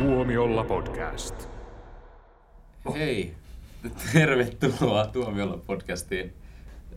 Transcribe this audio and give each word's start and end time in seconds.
Tuomiolla 0.00 0.64
podcast. 0.64 1.48
Hei, 2.94 3.34
tervetuloa 4.12 5.06
Tuomiolla 5.06 5.56
podcastiin. 5.56 6.34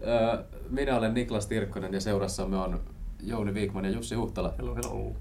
Öö, 0.08 0.44
Minä 0.70 0.98
olen 0.98 1.14
Niklas 1.14 1.48
Tirkkonen 1.48 1.94
ja 1.94 2.02
seurassamme 2.02 2.58
on 2.58 2.80
Jouni 3.24 3.54
Viikman 3.54 3.86
ja 3.86 3.92
Jussi 3.92 4.16
Huhtala. 4.16 4.54
Hello, 4.58 4.76
hello. 4.76 5.14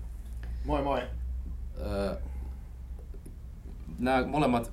Moi 0.65 0.83
moi. 0.83 1.03
Öö, 1.81 2.15
Nämä 3.99 4.27
molemmat 4.27 4.73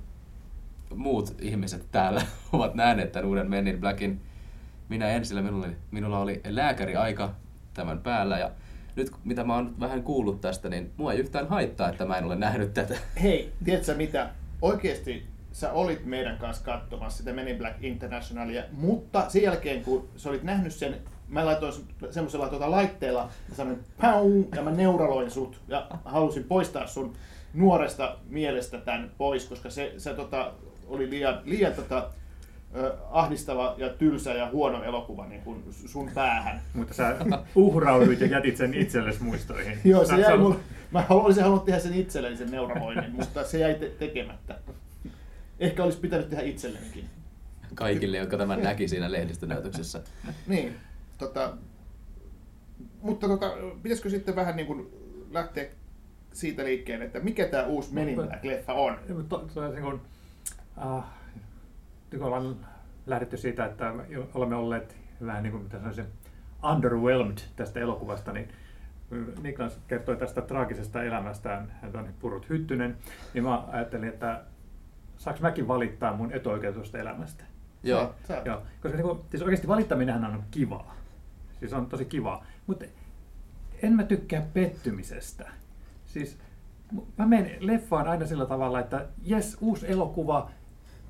muut 0.96 1.36
ihmiset 1.42 1.86
täällä 1.92 2.22
ovat 2.54 2.76
nähneet 2.76 3.12
tämän 3.12 3.28
uuden 3.30 3.50
Men 3.50 3.68
in 3.68 3.80
Blackin. 3.80 4.22
Minä 4.90 5.08
en, 5.08 5.26
sillä 5.26 5.42
minulla 5.42 5.66
oli, 5.66 5.76
minulla 5.92 6.20
oli 6.20 6.42
lääkäriaika 6.48 7.34
tämän 7.74 8.00
päällä 8.00 8.38
ja 8.38 8.52
nyt 9.00 9.12
mitä 9.24 9.44
mä 9.44 9.56
oon 9.56 9.80
vähän 9.80 10.04
kuullut 10.04 10.42
tästä, 10.42 10.70
niin 10.70 10.92
mua 10.98 11.14
ei 11.14 11.20
yhtään 11.20 11.48
haittaa, 11.48 11.90
että 11.90 12.06
mä 12.06 12.18
en 12.18 12.26
ole 12.26 12.36
nähnyt 12.36 12.74
tätä. 12.74 12.96
Hei, 13.22 13.54
tiedätkö 13.66 13.96
mitä? 13.96 14.30
Oikeesti 14.62 15.26
sä 15.52 15.72
olit 15.72 16.06
meidän 16.06 16.38
kanssa 16.38 16.64
katsomassa 16.64 17.18
sitä 17.18 17.34
Men 17.34 17.48
in 17.48 17.58
Black 17.58 17.84
Internationalia, 17.84 18.64
mutta 18.72 19.30
sen 19.30 19.44
jälkeen 19.44 19.84
kun 19.84 20.10
sä 20.16 20.30
olit 20.30 20.44
nähnyt 20.44 20.74
sen, 20.74 20.96
mä 21.28 21.46
laitoin 21.46 21.74
semmoisella 22.12 22.50
tuota 22.50 22.72
laitteella, 22.72 23.30
mä 23.50 23.56
sanoin 23.56 23.80
pau, 24.02 24.44
ja 24.56 24.62
mä 24.62 24.72
neuraloin 24.72 25.32
sut 25.32 25.62
ja 25.68 25.88
halusin 26.06 26.44
poistaa 26.44 26.88
sun 26.88 27.14
nuoresta 27.54 28.18
mielestä 28.30 28.78
tämän 28.78 29.12
pois, 29.18 29.46
koska 29.46 29.70
se, 29.70 29.94
se 29.98 30.14
tota, 30.14 30.52
oli 30.88 31.10
liian, 31.10 31.42
liian 31.46 31.74
tota, 31.74 32.10
ahdistava 33.12 33.76
ja 33.78 33.90
tylsä 33.90 34.34
ja 34.34 34.50
huono 34.52 34.84
elokuva 34.84 35.26
niin 35.26 35.42
kuin 35.42 35.64
sun 35.86 36.12
päähän. 36.14 36.62
Mutta 36.74 36.94
sä 36.94 37.16
uhrauduit 37.56 38.22
ja 38.22 38.28
jätit 38.28 38.58
sen 38.58 38.74
itsellesi 38.74 39.24
muistoihin. 39.24 39.80
Joo, 39.92 40.06
se 40.06 40.16
jäi 40.16 40.38
mulle, 40.38 40.56
mä 40.92 41.06
olisin 41.10 41.44
halunnut 41.44 41.66
tehdä 41.66 41.80
sen 41.80 41.94
itselleni 41.94 42.38
sen 42.38 42.52
neuravoinnin, 42.52 43.12
mutta 43.12 43.44
se 43.44 43.60
jäi 43.60 43.74
te- 43.76 43.90
tekemättä. 43.90 44.56
Ehkä 45.60 45.84
olisi 45.84 46.00
pitänyt 46.00 46.30
tehdä 46.30 46.44
itsellenikin. 46.44 47.06
Kaikille, 47.76 48.18
jotka 48.18 48.38
tämän 48.38 48.64
näki 48.64 48.88
siinä 48.88 49.12
lehdistönäytöksessä. 49.12 50.02
Niin, 50.48 50.76
tota, 51.18 51.54
mutta 53.02 53.28
tota, 53.28 53.54
pitäisikö 53.84 54.10
sitten 54.10 54.36
vähän 54.36 54.56
niin 54.56 54.68
kuin 54.68 54.90
lähteä 55.32 55.66
siitä 56.34 56.64
liikkeelle, 56.64 57.06
että 57.06 57.20
mikä 57.20 57.46
tämä 57.48 57.64
uusi 57.64 57.94
Men 57.94 58.10
in 58.10 58.18
Black-leffa 58.18 58.74
on? 58.74 59.00
Ja, 59.10 59.16
mutta 59.16 59.38
to- 59.40 59.48
se 59.54 59.60
on 59.60 59.72
niin 59.72 59.84
kuin, 59.84 60.02
äh, 60.78 61.04
nyt 61.04 61.19
kun 62.18 62.24
ollaan 62.24 62.56
lähdetty 63.06 63.38
siitä, 63.38 63.66
että 63.66 63.94
olemme 64.34 64.56
olleet 64.56 64.98
vähän 65.26 65.44
niin 65.44 65.52
kuin 65.52 65.64
mitä 65.64 65.78
sanoisin, 65.78 66.06
underwhelmed 66.74 67.38
tästä 67.56 67.80
elokuvasta, 67.80 68.34
niin 68.34 68.48
Niklas 69.42 69.80
kertoi 69.88 70.18
tästä 70.18 70.42
traagisesta 70.42 71.04
elämästään, 71.04 71.72
hän 71.82 71.96
on 71.96 72.14
Purut 72.20 72.50
Hyttynen, 72.50 72.98
niin 73.34 73.44
mä 73.44 73.64
ajattelin, 73.68 74.10
että 74.10 74.44
saanko 75.18 75.42
mäkin 75.42 75.68
valittaa 75.68 76.16
mun 76.16 76.32
etuoikeutusta 76.32 76.98
elämästä? 76.98 77.44
Joo. 77.84 78.16
Sä, 78.22 78.28
sä, 78.28 78.42
Joo, 78.46 78.62
koska 78.82 78.98
niin 78.98 79.08
kuin, 79.08 79.20
siis 79.30 79.44
oikeasti 79.44 79.68
valittaminenhan 79.68 80.36
on 80.36 80.44
kivaa. 80.52 80.96
Siis 81.60 81.74
on 81.74 81.86
tosi 81.86 82.06
kivaa. 82.06 82.46
Mutta 82.68 82.86
en 83.82 83.94
mä 83.94 84.04
tykkää 84.04 84.42
pettymisestä. 84.54 85.52
Siis 86.06 86.38
mä 87.18 87.26
menen 87.26 87.58
leffaan 87.60 88.08
aina 88.08 88.26
sillä 88.26 88.46
tavalla, 88.46 88.80
että 88.80 89.06
jes, 89.24 89.58
uusi 89.62 89.92
elokuva, 89.92 90.50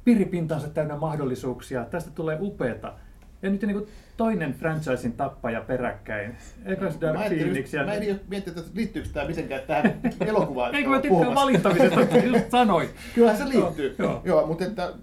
piripintansa 0.06 0.70
täynnä 0.70 0.96
mahdollisuuksia, 0.96 1.86
tästä 1.86 2.12
tulee 2.12 2.38
upeeta. 2.42 2.94
Ja 3.42 3.50
nyt 3.50 3.62
niin 3.62 3.74
kuin 3.78 3.88
toinen 4.18 4.54
franchisein 4.54 5.14
tappaja 5.14 5.62
peräkkäin. 5.62 6.36
Ekas 6.66 6.94
Mä 6.94 7.02
Dark 7.02 7.18
ajattelin 7.18 7.44
Phoenix 7.44 7.74
ja... 7.74 7.86
Mä 7.86 7.94
en 7.94 8.20
miettinyt, 8.28 8.60
että 8.60 8.72
liittyykö 8.76 9.10
tämä 9.14 9.28
mitenkään 9.28 9.62
tähän 9.68 10.00
elokuvaan. 10.26 10.76
Eikö 10.76 10.90
mä 10.90 11.02
puhumassa. 11.08 11.36
valittamisesta, 11.36 12.18
just 12.18 12.52
sanoin. 12.52 12.90
Kyllähän 13.16 13.38
se 13.38 13.50
liittyy. 13.50 13.96
Joo, 14.00 14.12
Joo, 14.12 14.22
joo. 14.24 14.48
mutta 14.48 14.66
että 14.66 14.94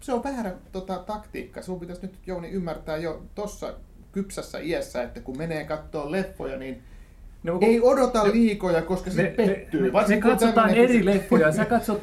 se 0.00 0.12
on 0.12 0.24
väärä 0.24 0.52
tota, 0.72 0.98
taktiikka. 0.98 1.62
Sun 1.62 1.80
pitäisi 1.80 2.02
nyt 2.02 2.14
Jouni 2.26 2.48
ymmärtää 2.48 2.96
jo 2.96 3.22
tuossa 3.34 3.74
kypsässä 4.12 4.58
iässä, 4.58 5.02
että 5.02 5.20
kun 5.20 5.38
menee 5.38 5.64
katsoa 5.64 6.10
leffoja, 6.12 6.56
niin 6.56 6.82
No, 7.42 7.58
ei 7.60 7.80
odota 7.80 8.22
ne- 8.24 8.32
liikoja, 8.32 8.82
koska 8.82 9.10
se 9.10 9.34
pettyy. 9.36 9.80
Me, 9.80 9.90
me, 9.90 10.08
me 10.08 10.20
katsotaan 10.20 10.70
eri 10.70 11.04
leffoja. 11.04 11.52
Sä 11.52 11.64
katsot 11.64 12.02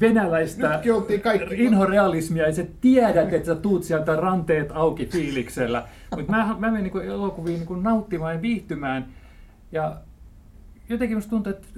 venäläistä 0.00 0.80
kaikki- 1.22 1.64
inhorealismia 1.64 2.46
ja 2.46 2.54
sä 2.54 2.66
tiedät, 2.80 3.32
että 3.32 3.46
sä 3.46 3.54
tuut 3.54 3.84
sieltä 3.84 4.16
ranteet 4.16 4.70
auki 4.74 5.06
fiiliksellä. 5.06 5.88
Mutta 6.16 6.32
mä, 6.32 6.56
mä 6.58 6.70
menen 6.70 6.82
niinku 6.82 6.98
elokuviin 6.98 7.56
niinku 7.56 7.74
nauttimaan 7.74 8.34
ja 8.34 8.42
viihtymään. 8.42 9.06
Ja 9.72 9.96
jotenkin 10.88 11.16
musta 11.16 11.30
tuntuu, 11.30 11.52
että 11.52 11.68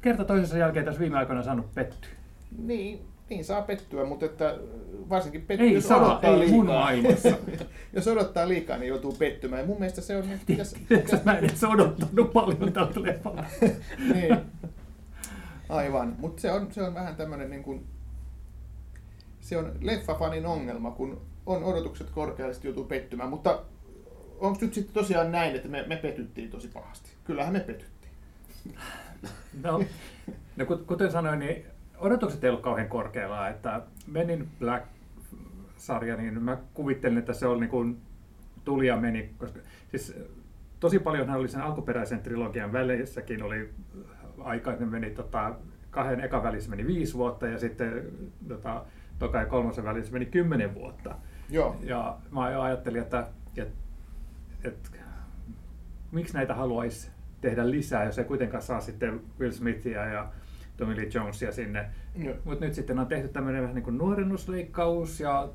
kerta 0.00 0.24
toisensa 0.24 0.58
jälkeen 0.58 0.84
tässä 0.84 1.00
viime 1.00 1.18
aikoina 1.18 1.38
on 1.38 1.44
saanut 1.44 1.74
pettyä. 1.74 2.10
Niin, 2.58 3.00
niin 3.30 3.44
saa 3.44 3.62
pettyä, 3.62 4.04
mutta 4.04 4.26
että 4.26 4.54
varsinkin 5.08 5.42
pettyy, 5.42 5.66
Ei 5.66 5.74
jos 5.74 5.88
saa, 5.88 6.06
odottaa 6.06 6.30
ei 6.30 6.38
liikaa. 6.38 6.92
jos 7.92 8.08
odottaa 8.08 8.48
liikaa, 8.48 8.78
niin 8.78 8.88
joutuu 8.88 9.12
pettymään. 9.12 9.60
Ja 9.60 9.66
mun 9.66 9.78
mielestä 9.78 10.00
se 10.00 10.16
on... 10.16 10.28
Niin, 10.28 10.40
pitäisi, 10.46 10.76
Tiedätkö, 10.88 11.18
mä 11.24 11.38
en 11.38 11.44
edes 11.44 11.64
odottanut 11.64 12.32
paljon 12.32 12.72
tältä 12.72 13.02
leffalta. 13.02 13.44
niin. 14.14 14.36
Aivan, 15.68 16.16
mutta 16.18 16.40
se 16.42 16.52
on, 16.52 16.72
se 16.72 16.82
on 16.82 16.94
vähän 16.94 17.16
tämmöinen 17.16 17.50
niin 17.50 17.62
kuin, 17.62 17.86
se 19.40 19.56
on 19.56 19.72
leffafanin 19.80 20.46
ongelma, 20.46 20.90
kun 20.90 21.20
on 21.46 21.64
odotukset 21.64 22.10
korkealle, 22.10 22.54
sitten 22.54 22.68
joutuu 22.68 22.84
pettymään. 22.84 23.30
Mutta 23.30 23.62
onko 24.38 24.58
nyt 24.60 24.74
sitten 24.74 24.94
tosiaan 24.94 25.32
näin, 25.32 25.56
että 25.56 25.68
me, 25.68 25.84
me 25.86 25.96
petyttiin 25.96 26.50
tosi 26.50 26.68
pahasti? 26.68 27.10
Kyllähän 27.24 27.52
me 27.52 27.60
petyttiin. 27.60 28.12
No, 29.62 29.78
no 30.56 30.64
kut- 30.64 30.84
kuten 30.86 31.12
sanoin, 31.12 31.38
niin 31.38 31.64
odotukset 31.98 32.44
ei 32.44 32.50
ollut 32.50 32.62
kauhean 32.62 32.88
korkealla. 32.88 33.48
Että 33.48 33.82
Men 34.06 34.30
in 34.30 34.48
Black-sarja, 34.58 36.16
niin 36.16 36.42
mä 36.42 36.58
kuvittelin, 36.74 37.18
että 37.18 37.32
se 37.32 37.46
oli 37.46 37.60
niin 37.60 37.70
kuin 37.70 38.00
tuli 38.64 38.86
ja 38.86 38.96
meni. 38.96 39.30
Koska, 39.38 39.58
siis 39.90 40.14
tosi 40.80 40.98
paljonhan 40.98 41.38
oli 41.38 41.48
sen 41.48 41.60
alkuperäisen 41.60 42.20
trilogian 42.20 42.72
välissäkin 42.72 43.42
oli 43.42 43.70
aikaa, 44.42 44.72
että 44.72 44.86
meni 44.86 45.10
tota, 45.10 45.54
kahden 45.90 46.20
ekan 46.20 46.42
välissä 46.42 46.70
meni 46.70 46.86
viisi 46.86 47.14
vuotta 47.14 47.46
ja 47.46 47.58
sitten 47.58 48.04
tota, 48.48 48.84
toka 49.18 49.38
ja 49.38 49.46
kolmosen 49.46 49.84
välissä 49.84 50.12
meni 50.12 50.26
kymmenen 50.26 50.74
vuotta. 50.74 51.14
Joo. 51.50 51.76
Ja 51.82 52.18
mä 52.30 52.62
ajattelin, 52.62 53.02
että, 53.02 53.26
että, 53.56 53.78
että 54.64 54.90
miksi 56.12 56.34
näitä 56.34 56.54
haluaisi 56.54 57.10
tehdä 57.40 57.70
lisää, 57.70 58.04
jos 58.04 58.18
ei 58.18 58.24
kuitenkaan 58.24 58.62
saa 58.62 58.80
sitten 58.80 59.20
Will 59.40 59.52
Smithia 59.52 60.04
ja 60.04 60.28
Tommy 60.76 60.96
Lee 60.96 61.08
Jonesia 61.14 61.52
sinne. 61.52 61.90
Mutta 62.44 62.64
nyt 62.64 62.74
sitten 62.74 62.98
on 62.98 63.06
tehty 63.06 63.28
tämmöinen 63.28 63.62
vähän 63.62 63.74
niin 63.74 63.82
kuin 63.84 63.98
nuorennusleikkaus 63.98 65.20
ja 65.20 65.48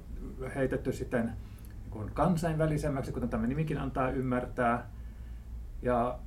heitetty 0.56 0.92
sitten 0.92 1.26
niin 1.26 1.90
kuin 1.90 2.12
kansainvälisemmäksi, 2.14 3.12
kuten 3.12 3.30
tämä 3.30 3.48
nimikin 3.48 3.78
antaa 3.78 4.10
ymmärtää. 4.10 4.90
Ja 5.82 6.20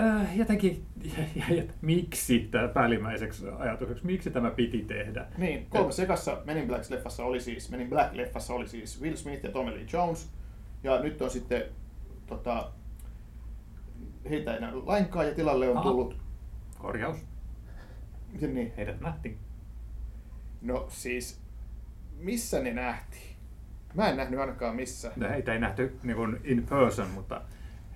äh, 0.00 0.38
jotenkin, 0.38 0.86
miksi 1.82 2.48
tämä 2.50 2.68
päällimmäiseksi 2.68 3.46
ajatukseksi, 3.58 4.06
miksi 4.06 4.30
tämä 4.30 4.50
piti 4.50 4.82
tehdä? 4.82 5.26
Niin, 5.38 5.66
kolmessa 5.68 6.02
ekassa 6.02 6.42
Men 6.44 6.58
in 6.58 6.68
Black-leffassa 6.68 7.22
oli 7.22 7.40
siis, 7.40 7.70
Men 7.70 7.80
in 7.80 7.90
Black-leffassa 7.90 8.52
oli 8.54 8.68
siis 8.68 9.02
Will 9.02 9.16
Smith 9.16 9.44
ja 9.44 9.50
Tommy 9.50 9.70
Lee 9.70 9.86
Jones. 9.92 10.30
Ja 10.82 11.00
nyt 11.00 11.22
on 11.22 11.30
sitten, 11.30 11.62
tota, 12.26 12.72
heitä 14.30 14.54
ei 14.54 14.60
lainkaan 14.86 15.26
ja 15.26 15.34
tilalle 15.34 15.68
on 15.68 15.76
Aha. 15.76 15.88
tullut, 15.90 16.16
Korjaus. 16.78 17.16
miten 18.32 18.54
niin, 18.54 18.72
Heidät 18.76 19.00
nähtiin. 19.00 19.38
no 20.62 20.86
siis, 20.90 21.40
missä 22.18 22.60
ne 22.60 22.72
nähtiin? 22.72 23.36
Mä 23.94 24.08
en 24.08 24.16
nähnyt 24.16 24.40
ainakaan 24.40 24.76
missä. 24.76 25.12
No, 25.16 25.28
heitä 25.28 25.52
ei 25.52 25.58
nähty 25.58 25.98
niin 26.02 26.40
in 26.44 26.66
person, 26.66 27.08
mutta... 27.10 27.42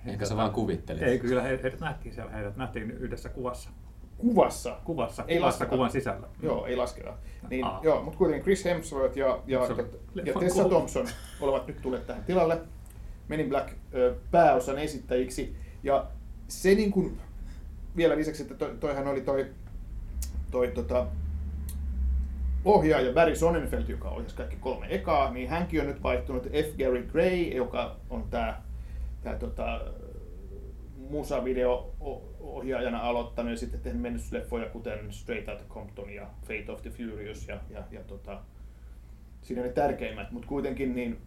Ehkä 0.05 0.25
sä 0.25 0.35
vaan 0.37 0.51
kuvittelit. 0.51 1.03
Ei, 1.03 1.19
kyllä 1.19 1.41
he- 1.41 1.59
heidät 1.63 1.79
nähtiin 1.79 2.15
siellä. 2.15 2.31
Heidät 2.31 2.57
nähtiin 2.57 2.91
yhdessä 2.91 3.29
kuvassa. 3.29 3.69
Kuvassa. 4.17 4.77
Kuvassa, 4.83 5.23
Ei 5.27 5.37
kuvassa 5.37 5.45
lasketa. 5.47 5.69
kuvan 5.69 5.91
sisällä. 5.91 6.27
Joo, 6.41 6.65
ei 6.65 6.75
lasketa. 6.75 7.13
Niin, 7.49 7.65
Aa. 7.65 7.79
joo, 7.83 8.03
mutta 8.03 8.17
kuitenkin 8.17 8.43
Chris 8.43 8.65
Hemsworth 8.65 9.17
ja, 9.17 9.39
ja, 9.47 9.67
Se 9.67 9.73
ja, 10.15 10.23
ja 10.25 10.33
Tessa. 10.39 10.63
Thompson 10.69 11.07
ovat 11.41 11.67
nyt 11.67 11.81
tulleet 11.81 12.07
tähän 12.07 12.23
tilalle 12.23 12.61
Men 13.27 13.39
in 13.39 13.49
Black 13.49 13.69
ö, 13.93 14.15
pääosan 14.31 14.77
esittäjiksi. 14.77 15.55
Ja 15.83 16.05
se 16.47 16.75
niin 16.75 16.91
kuin, 16.91 17.17
vielä 17.97 18.15
lisäksi, 18.15 18.41
että 18.41 18.55
toi, 18.55 18.75
toihan 18.79 19.07
oli 19.07 19.21
toi, 19.21 19.45
toi 20.51 20.67
tota, 20.67 21.07
ohjaaja 22.65 23.13
Barry 23.13 23.35
Sonnenfeld, 23.35 23.87
joka 23.89 24.09
ohjasi 24.09 24.35
kaikki 24.35 24.55
kolme 24.55 24.87
ekaa, 24.89 25.31
niin 25.31 25.49
hänkin 25.49 25.81
on 25.81 25.87
nyt 25.87 26.03
vaihtunut 26.03 26.43
F. 26.43 26.77
Gary 26.77 27.03
Gray, 27.11 27.37
joka 27.41 27.95
on 28.09 28.23
tämä 28.29 28.61
tää, 29.23 29.35
tota, 29.35 29.81
musavideo-ohjaajana 31.09 32.99
aloittanut 32.99 33.51
ja 33.51 33.57
sitten 33.57 33.79
tehnyt 33.79 34.01
menestysleffoja, 34.01 34.69
kuten 34.69 35.13
Straight 35.13 35.49
Outta 35.49 35.63
Compton 35.69 36.09
ja 36.09 36.27
Fate 36.41 36.71
of 36.71 36.81
the 36.81 36.89
Furious 36.89 37.47
ja, 37.47 37.59
ja, 37.69 37.83
ja 37.91 38.03
tota, 38.03 38.41
siinä 39.41 39.61
ne 39.61 39.69
tärkeimmät, 39.69 40.31
mutta 40.31 40.47
kuitenkin 40.47 40.95
niin, 40.95 41.17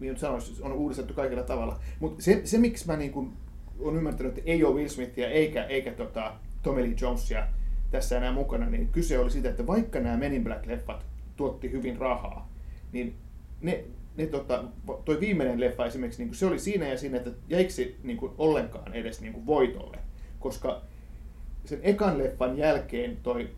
niin 0.00 0.16
sanoisin, 0.16 0.64
on 0.64 0.72
uudistettu 0.72 1.14
kaikilla 1.14 1.42
tavalla. 1.42 1.80
Mutta 2.00 2.22
se, 2.22 2.40
se, 2.44 2.58
miksi 2.58 2.86
mä 2.86 2.96
niin 2.96 3.12
kun, 3.12 3.32
on 3.80 3.96
ymmärtänyt, 3.96 4.38
että 4.38 4.50
ei 4.50 4.64
ole 4.64 4.74
Will 4.74 4.88
Smithia 4.88 5.28
eikä, 5.28 5.64
eikä 5.64 5.92
tota, 5.92 6.32
Tommy 6.62 6.82
Lee 6.82 6.94
Jonesia 7.00 7.46
tässä 7.90 8.16
enää 8.16 8.32
mukana, 8.32 8.66
niin 8.66 8.88
kyse 8.88 9.18
oli 9.18 9.30
siitä, 9.30 9.48
että 9.48 9.66
vaikka 9.66 10.00
nämä 10.00 10.16
Men 10.16 10.34
in 10.34 10.44
Black-leffat 10.44 11.02
tuotti 11.36 11.72
hyvin 11.72 11.96
rahaa, 11.96 12.48
niin 12.92 13.14
ne, 13.60 13.84
ne 14.16 14.26
tota, 14.26 14.64
toi 15.04 15.20
viimeinen 15.20 15.60
leffa 15.60 15.86
esimerkiksi, 15.86 16.24
niin 16.24 16.34
se 16.34 16.46
oli 16.46 16.58
siinä 16.58 16.88
ja 16.88 16.98
siinä, 16.98 17.16
että 17.16 17.30
jäikö 17.48 17.70
se 17.70 17.94
niin 18.02 18.16
kuin 18.16 18.32
ollenkaan 18.38 18.94
edes 18.94 19.20
niin 19.20 19.32
kuin 19.32 19.46
voitolle, 19.46 19.98
koska 20.40 20.82
sen 21.64 21.80
ekan 21.82 22.18
leffan 22.18 22.58
jälkeen 22.58 23.16
toi 23.22 23.48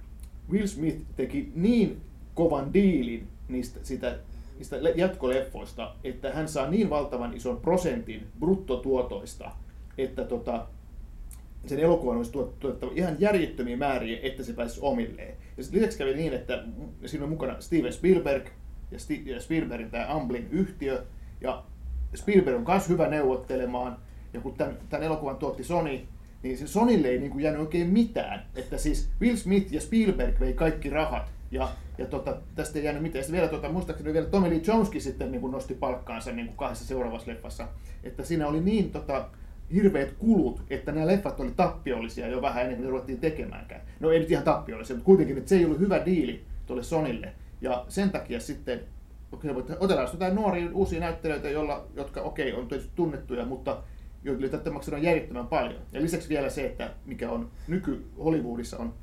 Will 0.50 0.66
Smith 0.66 0.98
teki 1.16 1.52
niin 1.54 2.00
kovan 2.34 2.74
diilin 2.74 3.26
niistä, 3.48 3.80
sitä, 3.82 4.18
niistä 4.56 4.76
jatkoleffoista, 4.76 5.94
että 6.04 6.32
hän 6.32 6.48
saa 6.48 6.70
niin 6.70 6.90
valtavan 6.90 7.36
ison 7.36 7.60
prosentin 7.60 8.26
bruttotuotoista, 8.40 9.50
että 9.98 10.24
tota, 10.24 10.66
sen 11.66 11.78
elokuvan 11.78 12.16
olisi 12.16 12.32
tuotettava 12.32 12.92
ihan 12.94 13.16
järjettömiä 13.18 13.76
määriä, 13.76 14.18
että 14.22 14.42
se 14.42 14.52
pääsisi 14.52 14.80
omilleen. 14.82 15.34
Ja 15.56 15.64
lisäksi 15.72 15.98
kävi 15.98 16.14
niin, 16.14 16.32
että 16.32 16.64
siinä 17.06 17.24
on 17.24 17.30
mukana 17.30 17.60
Steven 17.60 17.92
Spielberg 17.92 18.46
ja, 18.90 18.98
ja 19.24 19.40
Spielbergin 19.40 19.90
tämä 19.90 20.06
Amblin 20.08 20.48
yhtiö, 20.50 21.04
ja 21.40 21.62
Spielberg 22.14 22.56
on 22.56 22.64
myös 22.68 22.88
hyvä 22.88 23.08
neuvottelemaan, 23.08 23.96
ja 24.32 24.40
kun 24.40 24.54
tämän, 24.54 24.76
tämän 24.88 25.06
elokuvan 25.06 25.36
tuotti 25.36 25.64
Sony, 25.64 26.00
niin 26.42 26.58
se 26.58 26.66
Sonille 26.66 27.08
ei 27.08 27.18
niin 27.18 27.30
kuin 27.30 27.42
jäänyt 27.42 27.60
oikein 27.60 27.86
mitään. 27.86 28.46
Että 28.54 28.78
siis 28.78 29.10
Will 29.20 29.36
Smith 29.36 29.72
ja 29.72 29.80
Spielberg 29.80 30.40
vei 30.40 30.52
kaikki 30.52 30.90
rahat, 30.90 31.32
ja, 31.50 31.68
ja 31.98 32.06
tota, 32.06 32.36
tästä 32.54 32.78
ei 32.78 32.84
jäänyt 32.84 33.02
mitään. 33.02 33.24
Sitten 33.24 33.40
vielä, 33.40 33.52
tota, 33.52 33.72
muistaakseni 33.72 34.12
vielä 34.12 34.26
Tommy 34.26 34.50
Lee 34.50 34.60
Joneskin 34.66 35.02
sitten 35.02 35.32
niin 35.32 35.40
kuin 35.40 35.50
nosti 35.50 35.74
palkkaansa 35.74 36.32
niin 36.32 36.46
kuin 36.46 36.56
kahdessa 36.56 36.84
seuraavassa 36.84 37.30
leffassa. 37.30 37.68
Että 38.04 38.24
siinä 38.24 38.46
oli 38.46 38.60
niin 38.60 38.90
tota, 38.90 39.28
hirveät 39.72 40.12
kulut, 40.12 40.62
että 40.70 40.92
nämä 40.92 41.06
leffat 41.06 41.40
oli 41.40 41.52
tappiollisia 41.56 42.28
jo 42.28 42.42
vähän 42.42 42.62
ennen 42.62 42.76
kuin 42.76 42.84
ne 42.84 42.90
ruvettiin 42.90 43.20
tekemäänkään. 43.20 43.80
No 44.00 44.10
ei 44.10 44.18
nyt 44.18 44.30
ihan 44.30 44.44
tappiollisia, 44.44 44.96
mutta 44.96 45.06
kuitenkin, 45.06 45.38
että 45.38 45.48
se 45.48 45.56
ei 45.56 45.64
ollut 45.64 45.80
hyvä 45.80 46.04
diili 46.04 46.44
tuolle 46.66 46.82
Sonille. 46.82 47.32
Ja 47.60 47.84
sen 47.88 48.10
takia 48.10 48.40
sitten 48.40 48.80
otetaan 49.80 50.08
jotain 50.12 50.34
nuoria 50.34 50.70
uusia 50.72 51.00
näyttelijöitä, 51.00 51.50
joilla, 51.50 51.86
jotka 51.94 52.22
okei 52.22 52.52
okay, 52.52 52.62
on 52.62 52.68
tietysti 52.68 52.92
tunnettuja, 52.94 53.46
mutta 53.46 53.82
joille 54.24 54.48
tätä 54.48 54.70
maksetaan 54.70 55.02
järjettömän 55.02 55.46
paljon. 55.46 55.82
Ja 55.92 56.02
lisäksi 56.02 56.28
vielä 56.28 56.50
se, 56.50 56.66
että 56.66 56.90
mikä 57.06 57.30
on 57.30 57.50
nyky 57.68 58.06
Hollywoodissa 58.24 58.78
on, 58.78 58.94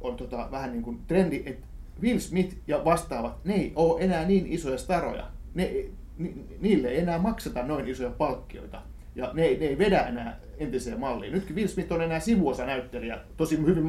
on 0.00 0.16
tota, 0.16 0.48
vähän 0.50 0.72
niin 0.72 0.82
kuin 0.82 1.00
trendi, 1.06 1.42
että 1.46 1.66
Will 2.02 2.18
Smith 2.18 2.56
ja 2.66 2.84
vastaavat, 2.84 3.44
ne 3.44 3.54
ei 3.54 3.72
ole 3.76 4.04
enää 4.04 4.24
niin 4.24 4.46
isoja 4.46 4.78
staroja. 4.78 5.30
Ne, 5.54 5.74
ni, 6.18 6.34
niille 6.60 6.88
ei 6.88 6.98
enää 6.98 7.18
makseta 7.18 7.62
noin 7.62 7.88
isoja 7.88 8.10
palkkioita. 8.10 8.82
Ja 9.14 9.30
ne, 9.32 9.42
ne 9.42 9.66
ei 9.66 9.78
vedä 9.78 10.00
enää 10.00 10.40
entiseen 10.58 11.00
malliin. 11.00 11.32
Nytkin 11.32 11.56
Will 11.56 11.68
Smith 11.68 11.92
on 11.92 12.02
enää 12.02 12.20
sivuosa 12.20 12.66
näyttelijä, 12.66 13.18
tosi 13.36 13.58
hyvin 13.58 13.88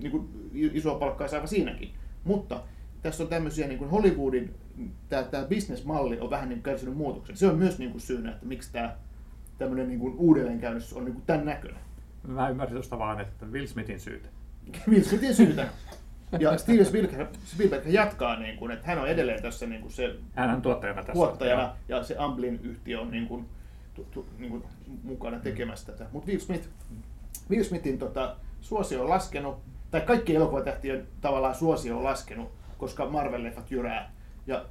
niin 0.00 0.10
kuin, 0.10 0.28
isoa 0.52 0.98
palkkaa 0.98 1.28
saava 1.28 1.46
siinäkin. 1.46 1.90
Mutta 2.26 2.60
tässä 3.02 3.22
on 3.22 3.28
tämmöisiä 3.28 3.66
niin 3.66 3.78
kuin 3.78 3.90
Hollywoodin, 3.90 4.54
tämä, 5.08 5.22
tämä 5.22 5.44
business-malli 5.44 6.20
on 6.20 6.30
vähän 6.30 6.48
niin 6.48 6.62
kärsinyt 6.62 6.96
muutoksen. 6.96 7.36
Se 7.36 7.46
on 7.46 7.58
myös 7.58 7.78
niin 7.78 7.90
kuin 7.90 8.00
syynä, 8.00 8.32
että 8.32 8.46
miksi 8.46 8.72
tämä 8.72 8.96
tämmöinen 9.58 9.88
niin 9.88 10.00
kuin 10.00 10.14
uudelleenkäynnys 10.16 10.92
on 10.92 11.04
niin 11.04 11.14
kuin 11.14 11.26
tämän 11.26 11.46
näköinen. 11.46 11.80
Mä 12.26 12.48
ymmärsin 12.48 12.74
tuosta 12.74 12.98
vaan, 12.98 13.20
että 13.20 13.46
Will 13.46 13.66
Smithin 13.66 14.00
syytä. 14.00 14.28
Will 14.90 15.02
Smithin 15.02 15.34
syytä. 15.34 15.68
Ja 16.38 16.58
Steven 16.58 16.86
Spielberg, 16.86 17.28
Spielberg 17.44 17.86
jatkaa, 17.86 18.38
niin 18.38 18.56
kuin, 18.56 18.70
että 18.70 18.86
hän 18.86 18.98
on 18.98 19.08
edelleen 19.08 19.42
tässä 19.42 19.66
niin 19.66 19.80
kuin 19.80 19.92
se 19.92 20.16
hän 20.34 20.50
on 20.50 20.62
tuottajana 20.62 21.00
tässä. 21.00 21.12
Tuottajana, 21.12 21.76
ja 21.88 22.02
se 22.02 22.16
Amblin 22.18 22.60
yhtiö 22.62 23.00
on 23.00 23.10
niin 23.10 23.26
kuin, 23.26 23.46
tu, 23.94 24.06
tu, 24.10 24.26
niin 24.38 24.50
kuin 24.50 24.64
mukana 25.02 25.38
tekemässä 25.38 25.92
tätä. 25.92 26.06
Mutta 26.12 26.28
Will, 26.28 26.40
Smith, 26.40 26.68
Will 27.50 27.64
Smithin 27.64 27.98
tota, 27.98 28.36
suosio 28.60 29.02
on 29.02 29.08
laskenut, 29.08 29.58
tai 29.90 30.00
kaikki 30.00 30.34
elokuvatähtien 30.34 31.08
tavallaan 31.20 31.54
suosio 31.54 31.96
on 31.96 32.04
laskenut, 32.04 32.52
koska 32.78 33.04
Marvel-leffat 33.04 33.70
jyrää. 33.70 34.12
Ja 34.46 34.64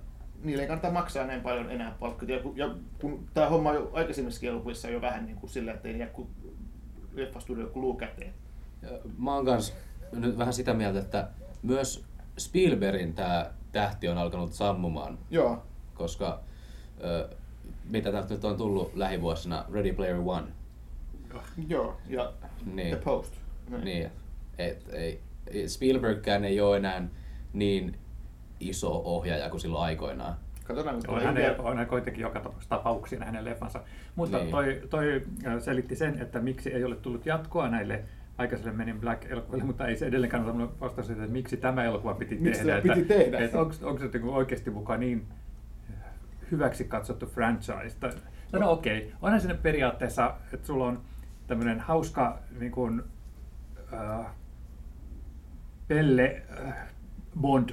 niille 0.44 0.62
ei 0.62 0.67
kannata 0.67 0.91
maksaa 0.91 1.27
näin 1.27 1.41
paljon 1.41 1.71
enää 1.71 1.95
palkkoja. 2.00 2.35
Ja, 2.35 2.41
ja 2.56 2.75
kun 3.01 3.27
tämä 3.33 3.50
homma 3.50 3.69
on 3.69 3.75
jo 3.75 3.91
aikaisemmissa 3.94 4.45
elokuvissa 4.45 4.89
jo 4.89 5.01
vähän 5.01 5.25
niin 5.25 5.38
kuin 5.38 5.50
sillä, 5.50 5.73
että 5.73 5.88
ei 5.88 6.00
jää 6.00 6.07
kuin 6.07 6.27
leffastudio 7.13 7.67
kuluu 7.67 7.94
käteen. 7.94 8.33
Mä 9.17 9.35
oon 9.35 9.45
kanssa 9.45 9.73
nyt 10.12 10.38
vähän 10.38 10.53
sitä 10.53 10.73
mieltä, 10.73 11.00
että 11.00 11.27
myös 11.63 12.06
Spielbergin 12.38 13.13
tämä 13.13 13.51
tähti 13.71 14.07
on 14.07 14.18
alkanut 14.18 14.53
sammumaan. 14.53 15.18
Joo. 15.29 15.63
Koska 15.94 16.39
ö, 17.03 17.29
mitä 17.85 18.11
täältä 18.11 18.33
nyt 18.33 18.45
on 18.45 18.57
tullut 18.57 18.95
lähivuosina, 18.95 19.65
Ready 19.73 19.94
Player 19.94 20.21
One. 20.25 20.47
Joo, 21.68 21.97
ja 22.07 22.33
niin. 22.65 22.88
The 22.88 23.03
Post. 23.03 23.33
Niin. 23.69 23.83
niin. 23.83 24.11
Et, 24.57 24.90
ei, 24.94 25.22
Spielbergkään 25.68 26.46
ei 26.46 26.62
ole 26.62 26.78
enää 26.78 27.07
niin 27.54 27.98
iso 28.60 29.02
ohjaaja 29.06 29.50
kuin 29.50 29.62
silloin 29.62 29.84
aikoinaan. 29.84 30.36
Katsotaan, 30.63 31.02
on, 31.07 31.22
hänen, 31.22 31.62
on 31.62 31.78
hän 31.78 31.88
kuitenkin 31.88 32.22
joka 32.22 32.54
tapauksessa 32.69 33.25
hänen 33.25 33.46
leffansa. 33.46 33.84
Mutta 34.16 34.38
niin. 34.38 34.52
toi, 34.52 34.81
toi 34.90 35.22
selitti 35.60 35.96
sen, 35.96 36.22
että 36.22 36.40
miksi 36.40 36.74
ei 36.74 36.84
ole 36.84 36.96
tullut 36.96 37.25
jatkoa 37.25 37.69
näille 37.69 38.04
aikaisemmin 38.38 38.78
menin 38.78 39.00
Black 39.00 39.31
elokuville, 39.31 39.63
mutta 39.63 39.88
ei 39.88 39.96
se 39.96 40.06
edelleenkään 40.06 40.50
ole 40.50 40.69
vastaus 40.80 41.10
että 41.10 41.28
miksi 41.28 41.57
tämä 41.57 41.84
elokuva 41.84 42.13
piti 42.13 42.36
miksi 42.36 42.63
tehdä. 42.63 42.81
Piti 42.81 43.02
että, 43.02 43.13
tehdä? 43.13 43.40
Että 43.40 43.60
onko, 43.60 43.74
onko 43.84 44.00
se 44.00 44.07
niinku 44.07 44.34
oikeasti 44.34 44.69
mukaan 44.69 45.00
niin 45.00 45.28
hyväksi 46.52 46.84
katsottu 46.84 47.25
franchise? 47.25 47.98
No, 48.52 48.60
no 48.60 48.72
okei, 48.72 48.98
okay. 48.98 49.12
onhan 49.22 49.42
sinne 49.42 49.56
periaatteessa, 49.56 50.36
että 50.54 50.68
sulla 50.68 50.86
on 50.86 51.02
tämmöinen 51.48 51.80
hauska 51.80 52.40
niin 52.60 52.72
kuin, 52.72 53.04
äh, 53.94 54.25
Pelle 55.87 56.41
äh, 56.67 56.73
Bond 57.41 57.69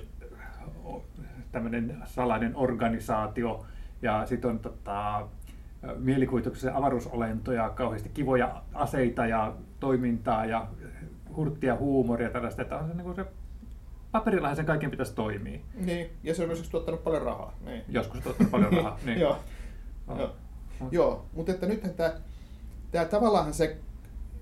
tämmöinen 1.53 2.03
salainen 2.05 2.57
organisaatio 2.57 3.67
ja 4.03 4.27
sitten 4.27 4.51
on 4.51 4.59
tota, 4.59 5.29
mielikuvituksessa 5.99 6.73
avaruusolentoja, 6.75 7.71
kauheasti 7.71 8.09
kivoja 8.09 8.63
aseita 8.75 9.27
ja 9.27 9.55
toimintaa 9.81 10.47
ja 10.47 10.69
hurttia 11.37 11.77
huumoria 11.77 12.31
tällaista, 12.31 12.63
että 12.63 12.77
on 12.79 12.89
se, 12.89 12.95
niin 12.95 13.15
se 13.15 13.25
paperillahan 14.13 14.57
sen 14.57 14.67
kaiken 14.67 14.91
pitäisi 14.91 15.15
toimia. 15.15 15.61
Niin, 15.75 16.11
ja 16.23 16.35
se 16.35 16.43
on 16.43 16.49
myös 16.49 16.71
tuottanut 16.71 17.05
paljon 17.05 17.23
rahaa. 17.23 17.55
Niin. 17.65 17.83
Joskus 17.89 18.21
tuottanut 18.21 18.51
paljon 18.51 18.73
rahaa. 18.73 18.99
niin. 19.07 19.21
Joo. 19.21 19.39
Oh. 20.09 20.19
Joo. 20.19 20.35
Joo, 20.91 21.27
mutta 21.33 21.53
että 21.53 21.67
nythän 21.67 21.95
tämä, 21.95 22.13
tämä 22.91 23.05
tavallaan 23.05 23.55
se 23.55 23.77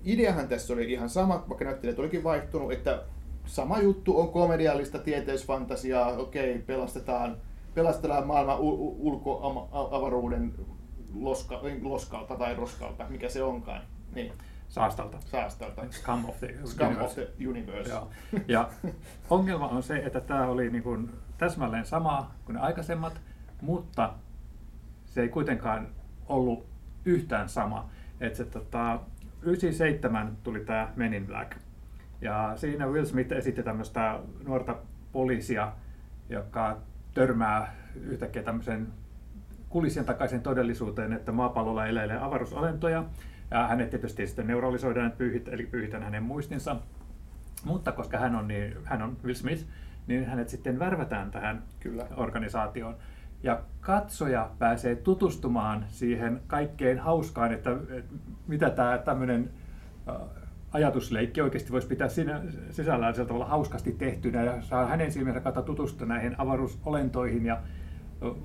ideahan 0.03 0.47
tässä 0.47 0.73
oli 0.73 0.91
ihan 0.91 1.09
sama, 1.09 1.45
vaikka 1.49 1.65
näyttelijät 1.65 1.99
olikin 1.99 2.23
vaihtunut, 2.23 2.71
että 2.71 3.03
sama 3.45 3.79
juttu 3.79 4.19
on 4.19 4.29
komediallista 4.29 4.99
tieteisfantasiaa, 4.99 6.07
okei, 6.07 6.59
pelastetaan, 6.59 7.37
pelastetaan 7.73 8.27
maailman 8.27 8.59
ulkoavaruuden 8.59 10.53
loska, 11.13 11.61
loskalta 11.81 12.35
tai 12.35 12.55
roskalta, 12.55 13.05
mikä 13.09 13.29
se 13.29 13.43
onkaan. 13.43 13.81
Niin. 14.15 14.33
Saastalta. 14.69 15.17
Saastalta. 15.25 15.81
Scum 15.89 16.29
of 16.29 16.39
the 16.39 16.55
Scum 16.65 16.87
universe. 16.87 17.21
Of 17.21 17.29
the 17.37 17.47
universe. 17.47 17.89
Joo. 17.89 18.09
Ja 18.47 18.69
ongelma 19.29 19.67
on 19.67 19.83
se, 19.83 19.97
että 19.97 20.21
tämä 20.21 20.47
oli 20.47 20.69
niin 20.69 20.83
kuin 20.83 21.09
täsmälleen 21.37 21.85
sama 21.85 22.31
kuin 22.45 22.53
ne 22.53 22.59
aikaisemmat, 22.59 23.21
mutta 23.61 24.13
se 25.05 25.21
ei 25.21 25.29
kuitenkaan 25.29 25.87
ollut 26.27 26.65
yhtään 27.05 27.49
sama. 27.49 27.89
Että 28.19 28.37
se, 28.37 28.45
tota, 28.45 28.99
97 29.41 30.37
tuli 30.43 30.59
tämä 30.59 30.93
Men 30.95 31.13
in 31.13 31.27
Black. 31.27 31.57
Ja 32.21 32.53
siinä 32.55 32.87
Will 32.87 33.05
Smith 33.05 33.33
esitti 33.33 33.63
tämmöistä 33.63 34.19
nuorta 34.47 34.75
poliisia, 35.11 35.71
joka 36.29 36.77
törmää 37.13 37.75
yhtäkkiä 38.01 38.43
tämmöisen 38.43 38.87
kulissien 39.69 40.05
takaisin 40.05 40.41
todellisuuteen, 40.41 41.13
että 41.13 41.31
maapallolla 41.31 41.85
eläilee 41.85 42.17
avaruusolentoja. 42.17 43.03
Ja 43.51 43.67
hänet 43.67 43.89
tietysti 43.89 44.27
sitten 44.27 44.47
neuralisoidaan, 44.47 45.11
pyyhit, 45.11 45.47
eli 45.47 45.65
pyyhitään 45.65 46.03
hänen 46.03 46.23
muistinsa. 46.23 46.75
Mutta 47.65 47.91
koska 47.91 48.17
hän 48.17 48.35
on, 48.35 48.47
niin, 48.47 48.77
hän 48.83 49.01
on 49.01 49.17
Will 49.23 49.35
Smith, 49.35 49.65
niin 50.07 50.25
hänet 50.25 50.49
sitten 50.49 50.79
värvätään 50.79 51.31
tähän 51.31 51.63
Kyllä. 51.79 52.07
organisaatioon. 52.17 52.95
Ja 53.43 53.61
katsoja 53.81 54.49
pääsee 54.59 54.95
tutustumaan 54.95 55.85
siihen 55.87 56.41
kaikkein 56.47 56.99
hauskaan, 56.99 57.53
että, 57.53 57.71
että 57.71 58.13
mitä 58.47 58.69
tämä 58.69 58.97
tämmöinen 58.97 59.49
ajatusleikki 60.71 61.41
oikeasti 61.41 61.71
voisi 61.71 61.87
pitää 61.87 62.09
siinä 62.09 62.41
sisällään 62.69 63.13
sillä 63.13 63.27
tavalla 63.27 63.45
hauskasti 63.45 63.91
tehtynä 63.91 64.43
ja 64.43 64.61
saa 64.61 64.85
hänen 64.85 65.11
silmänsä 65.11 65.39
kautta 65.39 65.61
tutustua 65.61 66.07
näihin 66.07 66.35
avaruusolentoihin 66.37 67.45
ja 67.45 67.61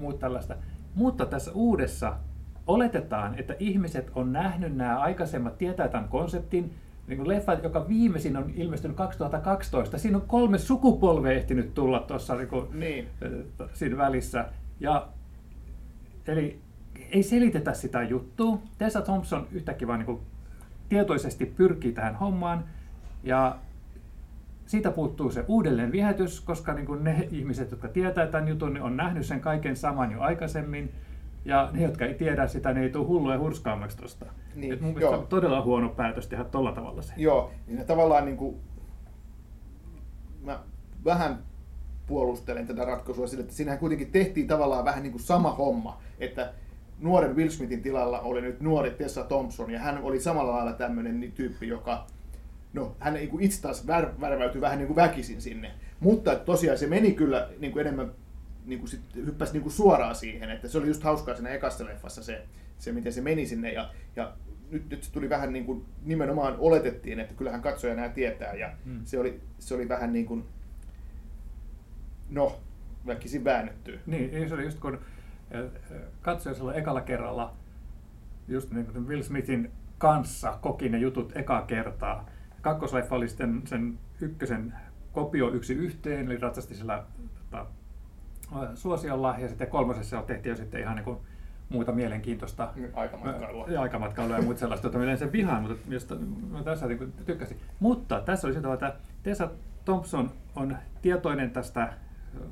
muut 0.00 0.18
tällaista. 0.18 0.54
Mutta 0.94 1.26
tässä 1.26 1.50
uudessa 1.54 2.16
oletetaan, 2.66 3.38
että 3.38 3.56
ihmiset 3.58 4.10
on 4.14 4.32
nähnyt 4.32 4.76
nämä 4.76 4.98
aikaisemmat, 4.98 5.58
tietää 5.58 5.88
tämän 5.88 6.08
konseptin, 6.08 6.74
niin 7.06 7.16
kuin 7.16 7.28
leffa, 7.28 7.52
joka 7.52 7.88
viimeisin 7.88 8.36
on 8.36 8.52
ilmestynyt 8.54 8.96
2012, 8.96 9.98
siinä 9.98 10.16
on 10.16 10.24
kolme 10.26 10.58
sukupolvea 10.58 11.32
ehtinyt 11.32 11.74
tulla 11.74 12.00
tuossa 12.00 12.34
niin 12.34 12.48
kuin, 12.48 12.66
niin. 12.80 13.08
siinä 13.72 13.96
välissä. 13.96 14.48
Ja, 14.80 15.08
eli 16.26 16.60
ei 17.10 17.22
selitetä 17.22 17.72
sitä 17.72 18.02
juttua. 18.02 18.58
Tessa 18.78 19.00
Thompson 19.00 19.46
yhtäkkiä 19.52 19.88
vaan 19.88 19.98
niin 19.98 20.06
kuin 20.06 20.20
tietoisesti 20.88 21.46
pyrkii 21.46 21.92
tähän 21.92 22.14
hommaan 22.14 22.64
ja 23.22 23.58
siitä 24.66 24.90
puuttuu 24.90 25.30
se 25.30 25.44
uudelleen 25.48 25.92
viehätys, 25.92 26.40
koska 26.40 26.74
niin 26.74 26.86
kuin 26.86 27.04
ne 27.04 27.28
ihmiset, 27.30 27.70
jotka 27.70 27.88
tietää 27.88 28.26
tämän 28.26 28.48
jutun, 28.48 28.74
niin 28.74 28.82
on 28.82 28.96
nähnyt 28.96 29.26
sen 29.26 29.40
kaiken 29.40 29.76
saman 29.76 30.12
jo 30.12 30.20
aikaisemmin. 30.20 30.92
Ja 31.44 31.70
ne, 31.72 31.82
jotka 31.82 32.04
ei 32.04 32.14
tiedä 32.14 32.46
sitä, 32.46 32.72
ne 32.72 32.82
ei 32.82 32.90
tule 32.90 33.06
hulluja 33.06 33.38
hurskaammaksi 33.38 33.96
tuosta. 33.96 34.26
Niin, 34.54 34.72
Et 34.72 34.80
mun 34.80 34.90
joo. 34.90 34.98
mielestä 34.98 35.18
on 35.18 35.26
todella 35.26 35.62
huono 35.62 35.88
päätös 35.88 36.26
tehdä 36.26 36.44
tolla 36.44 36.72
tavalla 36.72 37.02
se. 37.02 37.12
Joo, 37.16 37.52
niin 37.66 37.78
ne 37.78 37.84
tavallaan 37.84 38.24
niin 38.24 38.36
kuin, 38.36 38.56
mä 40.44 40.60
vähän 41.04 41.38
puolustelen 42.06 42.66
tätä 42.66 42.84
ratkaisua 42.84 43.26
sillä, 43.26 43.42
että 43.42 43.54
siinähän 43.54 43.78
kuitenkin 43.78 44.12
tehtiin 44.12 44.46
tavallaan 44.46 44.84
vähän 44.84 45.02
niin 45.02 45.12
kuin 45.12 45.22
sama 45.22 45.52
homma, 45.52 46.00
että 46.18 46.52
nuoren 47.00 47.36
Will 47.36 47.50
Smithin 47.50 47.82
tilalla 47.82 48.20
oli 48.20 48.40
nyt 48.40 48.60
nuori 48.60 48.90
Tessa 48.90 49.24
Thompson, 49.24 49.70
ja 49.70 49.78
hän 49.78 49.98
oli 50.02 50.20
samalla 50.20 50.52
lailla 50.52 50.72
tämmöinen 50.72 51.32
tyyppi, 51.34 51.68
joka 51.68 52.06
no, 52.72 52.96
hän 53.00 53.14
niin 53.14 53.28
kuin 53.28 53.42
itse 53.42 53.62
taas 53.62 53.86
vär, 53.86 54.08
värväytyi 54.20 54.60
vähän 54.60 54.78
niin 54.78 54.86
kuin 54.86 54.96
väkisin 54.96 55.40
sinne. 55.42 55.70
Mutta 56.00 56.36
tosiaan 56.36 56.78
se 56.78 56.86
meni 56.86 57.12
kyllä 57.12 57.48
niin 57.58 57.72
kuin 57.72 57.80
enemmän, 57.86 58.12
niin 58.66 58.78
kuin 58.78 58.88
sit 58.88 59.00
hyppäsi 59.14 59.52
niin 59.52 59.62
kuin 59.62 59.72
suoraan 59.72 60.14
siihen, 60.14 60.50
että 60.50 60.68
se 60.68 60.78
oli 60.78 60.86
just 60.86 61.02
hauskaa 61.02 61.34
siinä 61.34 61.50
ekassa 61.50 61.84
leffassa 61.84 62.22
se, 62.22 62.42
se 62.78 62.92
miten 62.92 63.12
se 63.12 63.20
meni 63.20 63.46
sinne. 63.46 63.72
Ja, 63.72 63.90
ja 64.16 64.32
nyt, 64.70 64.90
nyt 64.90 65.02
se 65.02 65.12
tuli 65.12 65.28
vähän 65.28 65.52
niin 65.52 65.64
kuin 65.64 65.84
nimenomaan 66.04 66.54
oletettiin, 66.58 67.20
että 67.20 67.34
kyllähän 67.34 67.62
katsoja 67.62 67.94
nämä 67.94 68.08
tietää. 68.08 68.54
Ja 68.54 68.72
Mm. 68.84 69.00
se, 69.04 69.18
oli, 69.18 69.40
se 69.58 69.74
oli 69.74 69.88
vähän 69.88 70.12
niin 70.12 70.26
kuin, 70.26 70.44
no, 72.30 72.60
väkisin 73.06 73.44
väännetty. 73.44 74.00
Niin, 74.06 74.30
niin 74.30 74.48
se 74.48 74.54
oli 74.54 74.64
just 74.64 74.80
kun 74.80 74.98
katsoja 76.22 76.54
silloin 76.54 76.78
ekalla 76.78 77.00
kerralla 77.00 77.54
just 78.48 78.70
niin 78.70 78.86
kuin 78.86 79.08
Will 79.08 79.22
Smithin 79.22 79.70
kanssa 79.98 80.58
koki 80.60 80.88
ne 80.88 80.98
jutut 80.98 81.36
eka 81.36 81.62
kertaa. 81.62 82.28
Kakkosleffa 82.60 83.16
oli 83.16 83.28
sitten 83.28 83.62
sen 83.64 83.98
ykkösen 84.20 84.74
kopio 85.12 85.50
yksi 85.50 85.74
yhteen, 85.74 86.26
eli 86.26 86.36
ratsasti 86.38 86.74
sillä 86.74 87.04
tota, 87.50 87.66
suosiolla, 88.74 89.34
ja 89.38 89.48
sitten 89.48 89.68
kolmosessa 89.68 90.22
tehtiin 90.22 90.50
jo 90.50 90.56
sitten 90.56 90.80
ihan 90.80 90.96
niin 90.96 91.04
kuin 91.04 91.18
muuta 91.68 91.92
mielenkiintoista 91.92 92.72
Aikamatkailua. 92.94 93.66
ja 93.68 93.82
aikamatkailua 93.82 94.36
ja 94.36 94.42
muuta 94.42 94.60
sellaista, 94.60 94.86
jota 94.86 94.98
minä 94.98 95.16
sen 95.16 95.32
vihaan, 95.32 95.62
mutta 95.62 95.76
josta 95.88 96.14
mä 96.52 96.62
tässä 96.62 96.86
niin 96.86 96.98
kuin 96.98 97.12
tykkäsin. 97.26 97.56
Mutta 97.80 98.20
tässä 98.20 98.46
oli 98.46 98.54
se, 98.54 98.60
tavalla, 98.60 98.86
että 98.86 99.00
Tessa 99.22 99.50
Thompson 99.84 100.30
on 100.56 100.76
tietoinen 101.02 101.50
tästä 101.50 101.92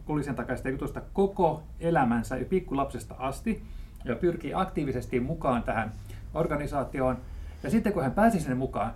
kulisen 0.04 0.34
takaisesta 0.34 0.68
jutusta 0.68 1.02
koko 1.12 1.62
elämänsä 1.80 2.36
jo 2.36 2.44
pikkulapsesta 2.44 3.14
asti 3.18 3.62
ja 4.04 4.16
pyrkii 4.16 4.54
aktiivisesti 4.54 5.20
mukaan 5.20 5.62
tähän 5.62 5.92
organisaatioon. 6.34 7.16
Ja 7.62 7.70
sitten 7.70 7.92
kun 7.92 8.02
hän 8.02 8.12
pääsi 8.12 8.40
sinne 8.40 8.54
mukaan, 8.54 8.94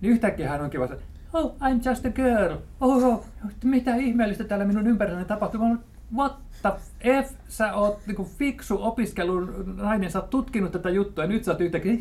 niin 0.00 0.12
yhtäkkiä 0.12 0.48
hän 0.48 0.60
onkin 0.60 0.80
vasta, 0.80 0.96
oh, 1.32 1.56
I'm 1.60 1.88
just 1.88 2.06
a 2.06 2.10
girl. 2.10 2.56
Oh, 2.80 3.04
oh, 3.04 3.24
mitä 3.64 3.96
ihmeellistä 3.96 4.44
täällä 4.44 4.64
minun 4.64 4.86
ympärilläni 4.86 5.24
tapahtuu. 5.24 5.60
Mä 5.60 5.66
olen, 5.66 5.78
what 6.14 6.36
the 6.62 6.72
F, 7.22 7.32
sä 7.48 7.74
oot 7.74 8.06
niinku 8.06 8.24
fiksu 8.24 8.82
opiskelun 8.82 9.74
nainen, 9.76 10.10
sä 10.10 10.20
oot 10.20 10.30
tutkinut 10.30 10.72
tätä 10.72 10.90
juttua 10.90 11.24
ja 11.24 11.28
nyt 11.28 11.44
sä 11.44 11.50
oot 11.52 11.60
yhtäkkiä, 11.60 11.96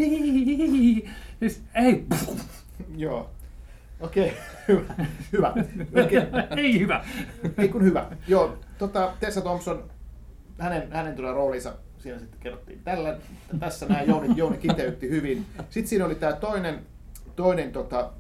siis 1.40 1.64
ei, 1.76 2.06
Joo. 2.98 3.30
Okei, 4.00 4.34
hyvä. 4.68 4.96
hyvä. 5.34 5.54
Okei. 6.06 6.22
ei 6.64 6.80
hyvä. 6.80 7.06
Ei 7.58 7.70
kun 7.70 7.84
hyvä. 7.84 8.12
Joo, 8.28 8.58
tota, 8.78 9.14
Tessa 9.20 9.42
Thompson, 9.42 9.90
hänen, 10.60 10.92
hänen 10.92 11.16
tulee 11.16 11.34
roolinsa 11.34 11.74
siinä 12.06 12.20
sitten 12.20 12.40
kerrottiin 12.40 12.82
tällä, 12.84 13.18
tässä 13.60 13.86
nämä 13.86 14.02
Jouni, 14.02 14.34
Jouni 14.36 14.58
kiteytti 14.58 15.10
hyvin. 15.10 15.46
Sitten 15.70 15.88
siinä 15.88 16.06
oli 16.06 16.16
tämä 16.16 16.34
toinen, 16.34 16.80
toinen 17.36 17.72
tota, 17.72 18.12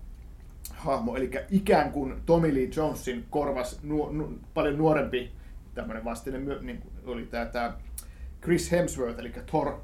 hahmo, 0.73 1.15
eli 1.15 1.31
ikään 1.49 1.91
kuin 1.91 2.21
Tommy 2.25 2.53
Lee 2.53 2.69
Jonesin 2.75 3.25
korvas 3.29 3.83
nu, 3.83 4.11
nu, 4.11 4.39
paljon 4.53 4.77
nuorempi 4.77 5.31
tämmöinen 5.73 6.05
vastine 6.05 6.37
niin 6.61 6.81
kuin 6.81 6.93
oli 7.05 7.25
tämä, 7.25 7.45
tämä 7.45 7.73
Chris 8.41 8.71
Hemsworth, 8.71 9.19
eli 9.19 9.33
Thor 9.45 9.79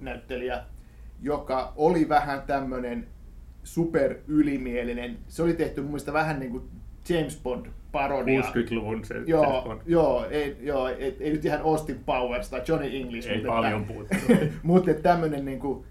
näyttelijä, 0.00 0.64
joka 1.22 1.72
oli 1.76 2.08
vähän 2.08 2.42
tämmöinen 2.42 3.06
super 3.74 4.14
ylimielinen. 4.28 5.18
Se 5.28 5.42
oli 5.42 5.54
tehty 5.54 5.80
mun 5.80 5.90
mielestä 5.90 6.12
vähän 6.12 6.40
niin 6.40 6.50
kuin 6.50 6.62
James 7.08 7.40
Bond 7.42 7.66
parodia. 7.92 8.40
60-luvun 8.40 9.04
se 9.04 9.14
James 9.14 9.28
Joo, 9.28 9.62
Bond. 9.62 9.80
joo, 9.86 10.26
ei, 10.30 10.56
joo 10.60 10.88
ei, 10.88 11.16
ei, 11.20 11.32
nyt 11.32 11.44
ihan 11.44 11.60
Austin 11.60 12.00
Powers 12.06 12.50
tai 12.50 12.62
Johnny 12.68 12.96
English. 12.96 13.28
Ei 13.28 13.36
mutta 13.36 13.52
paljon 13.52 13.84
puuttunut. 13.84 14.52
mutta 14.62 14.94
tämmöinen, 14.94 15.44
niin 15.44 15.60
kuin, 15.60 15.84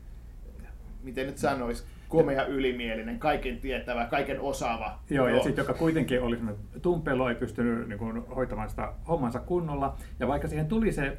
miten 1.04 1.26
nyt 1.26 1.38
sanoisi, 1.38 1.84
komea 2.10 2.46
ylimielinen, 2.46 3.20
kaiken 3.20 3.58
tietävä, 3.58 4.06
kaiken 4.06 4.42
osaava. 4.42 5.00
Joo, 5.10 5.28
ja 5.28 5.44
sitten 5.44 5.62
joka 5.62 5.74
kuitenkin 5.74 6.22
oli 6.22 6.36
semmoinen 6.36 6.64
tumpelo, 6.82 7.30
ei 7.30 7.36
pystynyt 7.36 7.88
niin 7.90 8.00
kuin, 8.00 8.28
hoitamaan 8.28 8.70
sitä 8.70 8.94
hommansa 9.08 9.40
kunnolla. 9.40 9.96
Ja 10.20 10.28
vaikka 10.28 10.48
siihen 10.48 10.68
tuli 10.68 10.92
se 10.92 11.18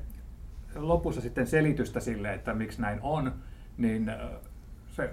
lopussa 0.76 1.20
sitten 1.20 1.46
selitystä 1.46 2.00
sille, 2.00 2.34
että 2.34 2.54
miksi 2.54 2.80
näin 2.80 2.98
on, 3.02 3.32
niin 3.76 4.08
äh, 4.08 4.18
se 4.86 5.10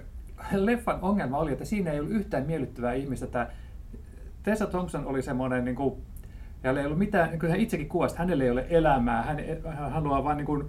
leffan 0.52 0.98
ongelma 1.02 1.38
oli, 1.38 1.52
että 1.52 1.64
siinä 1.64 1.90
ei 1.90 2.00
ollut 2.00 2.12
yhtään 2.12 2.46
miellyttävää 2.46 2.92
ihmistä. 2.92 3.26
Tämä 3.26 3.46
Tessa 4.42 4.66
Thompson 4.66 5.06
oli 5.06 5.22
semmoinen, 5.22 5.64
niin 5.64 5.76
kuin, 5.76 6.02
hänellä 6.62 6.80
ei 6.80 6.86
ollut 6.86 6.98
mitään, 6.98 7.30
niin 7.30 7.40
kuin 7.40 7.50
hän 7.50 7.60
itsekin 7.60 7.88
kuvasi, 7.88 8.12
että 8.12 8.22
hänellä 8.22 8.44
ei 8.44 8.50
ole 8.50 8.66
elämää, 8.70 9.22
hän, 9.22 9.38
hän 9.74 9.92
haluaa 9.92 10.24
vain 10.24 10.36
niin 10.36 10.68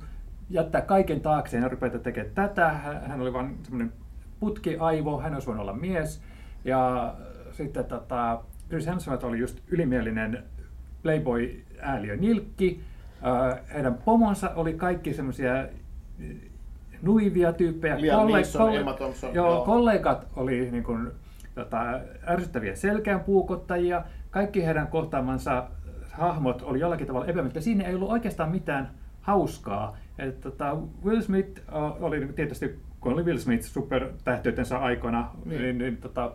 jättää 0.49 0.81
kaiken 0.81 1.21
taakseen 1.21 1.63
ja 1.63 1.69
rupeta 1.69 1.99
tekemään 1.99 2.35
tätä. 2.35 2.69
Hän, 3.07 3.21
oli 3.21 3.33
vain 3.33 3.57
semmoinen 3.63 3.93
putkiaivo, 4.39 5.19
hän 5.19 5.33
olisi 5.33 5.47
voinut 5.47 5.61
olla 5.61 5.73
mies. 5.73 6.21
Ja 6.65 7.13
sitten 7.51 7.85
tota, 7.85 8.43
Chris 8.69 8.87
Hemsworth 8.87 9.25
oli 9.25 9.39
just 9.39 9.59
ylimielinen 9.67 10.43
playboy-ääliö 11.03 12.15
nilkki. 12.15 12.81
Äh, 13.25 13.59
Heidän 13.73 13.93
pomonsa 13.93 14.49
oli 14.49 14.73
kaikki 14.73 15.13
semmoisia 15.13 15.67
nuivia 17.01 17.53
tyyppejä. 17.53 18.01
Liam 18.01 18.27
Neeson, 18.31 18.75
Emma 18.75 18.93
Thompson, 18.93 19.33
Joo, 19.33 19.51
joo. 19.53 19.65
kollegat 19.65 20.27
oli 20.35 20.71
niin 20.71 20.83
kuin, 20.83 21.11
tota, 21.55 21.77
ärsyttäviä 22.27 22.75
selkeänpuukottajia. 22.75 24.03
Kaikki 24.31 24.65
heidän 24.65 24.87
kohtaamansa 24.87 25.67
hahmot 26.11 26.61
oli 26.61 26.79
jollakin 26.79 27.07
tavalla 27.07 27.25
epämiellyttäviä. 27.25 27.63
Siinä 27.63 27.83
ei 27.83 27.95
ollut 27.95 28.11
oikeastaan 28.11 28.51
mitään 28.51 28.91
hauskaa. 29.21 29.97
Et, 30.19 30.41
tota, 30.41 30.77
Will 31.05 31.21
Smith 31.21 31.61
oli 31.99 32.27
tietysti, 32.35 32.79
kun 32.99 33.13
oli 33.13 33.23
Will 33.23 33.37
Smith 33.37 33.63
supertähteytensä 33.63 34.77
aikana, 34.77 35.31
Niin. 35.45 35.49
niin, 35.61 35.61
niin, 35.61 35.77
niin 35.77 35.97
tota, 35.97 36.31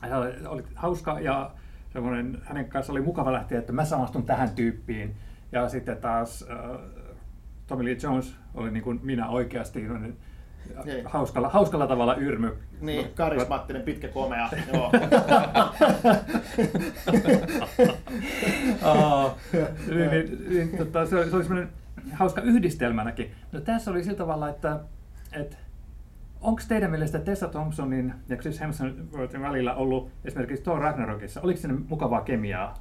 hän 0.00 0.18
oli, 0.20 0.32
oli 0.46 0.62
hauska 0.74 1.20
ja 1.20 1.50
semmoinen, 1.92 2.38
hänen 2.44 2.68
kanssa 2.68 2.92
oli 2.92 3.00
mukava 3.00 3.32
lähteä, 3.32 3.58
että 3.58 3.72
mä 3.72 3.84
samastun 3.84 4.22
tähän 4.26 4.50
tyyppiin. 4.50 5.14
Ja 5.52 5.68
sitten 5.68 5.96
taas 5.96 6.46
äh, 6.50 6.56
Tommy 7.66 7.84
Lee 7.84 7.96
Jones 8.02 8.36
oli 8.54 8.70
niin 8.70 8.82
kuin 8.82 9.00
minä 9.02 9.28
oikeasti 9.28 9.80
semmoinen 9.80 10.16
Niin. 10.84 11.06
hauskalla, 11.06 11.48
hauskalla 11.48 11.86
tavalla 11.86 12.14
yrmy. 12.14 12.56
Niin, 12.80 13.06
karismaattinen, 13.14 13.82
pitkä, 13.82 14.08
komea. 14.08 14.48
Joo. 14.72 14.92
Niin, 19.88 20.10
niin, 20.10 20.48
niin, 20.48 20.78
tota, 20.78 21.06
se, 21.06 21.16
oli, 21.16 21.30
se 21.30 21.36
oli 21.36 21.44
semmoinen 21.44 21.72
hauska 22.12 22.40
yhdistelmänäkin. 22.40 23.30
No 23.52 23.60
tässä 23.60 23.90
oli 23.90 24.04
sillä 24.04 24.16
tavalla, 24.16 24.48
että, 24.48 24.80
että 25.32 25.56
onko 26.40 26.62
teidän 26.68 26.90
mielestä 26.90 27.18
Tessa 27.18 27.48
Thompsonin 27.48 28.14
ja 28.28 28.36
Chris 28.36 28.60
Hemsworthin 28.60 29.42
välillä 29.42 29.74
ollut 29.74 30.10
esimerkiksi 30.24 30.62
Thor 30.64 30.80
Ragnarokissa, 30.80 31.40
oliko 31.40 31.60
sinne 31.60 31.76
mukavaa 31.88 32.20
kemiaa? 32.20 32.74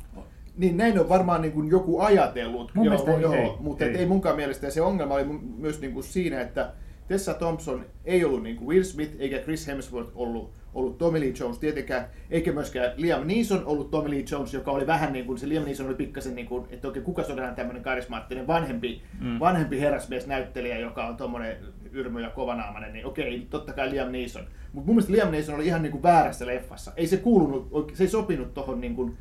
Niin 0.57 0.77
näin 0.77 0.99
on 0.99 1.09
varmaan 1.09 1.41
niin 1.41 1.51
kuin 1.51 1.69
joku 1.69 1.99
ajatellut, 2.01 2.71
Mun 2.75 2.85
joo, 2.85 3.19
joo, 3.19 3.33
ei, 3.33 3.51
mutta 3.59 3.85
ei. 3.85 3.91
ei. 3.91 3.97
ei 3.97 4.05
munkaan 4.05 4.35
mielestä. 4.35 4.67
Ja 4.67 4.71
se 4.71 4.81
ongelma 4.81 5.13
oli 5.13 5.25
myös 5.57 5.81
niin 5.81 5.93
kuin 5.93 6.03
siinä, 6.03 6.41
että 6.41 6.71
Tessa 7.07 7.33
Thompson 7.33 7.85
ei 8.05 8.25
ollut 8.25 8.43
niin 8.43 8.55
kuin 8.55 8.67
Will 8.67 8.83
Smith 8.83 9.15
eikä 9.19 9.39
Chris 9.39 9.67
Hemsworth 9.67 10.11
ollut, 10.15 10.51
ollut 10.73 10.97
Tommy 10.97 11.19
Lee 11.19 11.33
Jones 11.39 11.59
tietenkään, 11.59 12.05
eikä 12.29 12.51
myöskään 12.51 12.91
Liam 12.97 13.27
Neeson 13.27 13.65
ollut 13.65 13.91
Tommy 13.91 14.09
Lee 14.09 14.23
Jones, 14.31 14.53
joka 14.53 14.71
oli 14.71 14.87
vähän 14.87 15.13
niin 15.13 15.25
kuin, 15.25 15.37
se 15.37 15.49
Liam 15.49 15.63
Neeson 15.63 15.87
oli 15.87 15.95
pikkasen 15.95 16.35
niin 16.35 16.47
kuin, 16.47 16.65
että 16.69 16.87
oikein 16.87 17.05
kuka 17.05 17.21
on 17.21 17.55
tämmöinen 17.55 17.83
karismaattinen 17.83 18.47
vanhempi, 18.47 19.01
Mm. 19.21 19.39
vanhempi 19.39 19.79
herrasmiesnäyttelijä, 19.79 20.79
joka 20.79 21.07
on 21.07 21.17
tommonen 21.17 21.57
yrmy 21.91 22.21
ja 22.21 22.29
kovanaamainen, 22.29 22.93
niin 22.93 23.05
okei, 23.05 23.47
totta 23.49 23.73
kai 23.73 23.89
Liam 23.89 24.11
Neeson. 24.11 24.43
Mutta 24.73 24.85
mun 24.87 24.95
mielestä 24.95 25.11
Liam 25.13 25.31
Neeson 25.31 25.55
oli 25.55 25.65
ihan 25.65 25.81
niin 25.81 25.91
kuin 25.91 26.03
väärässä 26.03 26.45
leffassa. 26.45 26.91
Ei 26.97 27.07
se 27.07 27.17
kuulunut, 27.17 27.91
se 27.93 28.03
ei 28.03 28.07
sopinut 28.07 28.53
tohon 28.53 28.81
niin 28.81 28.95
kuin, 28.95 29.17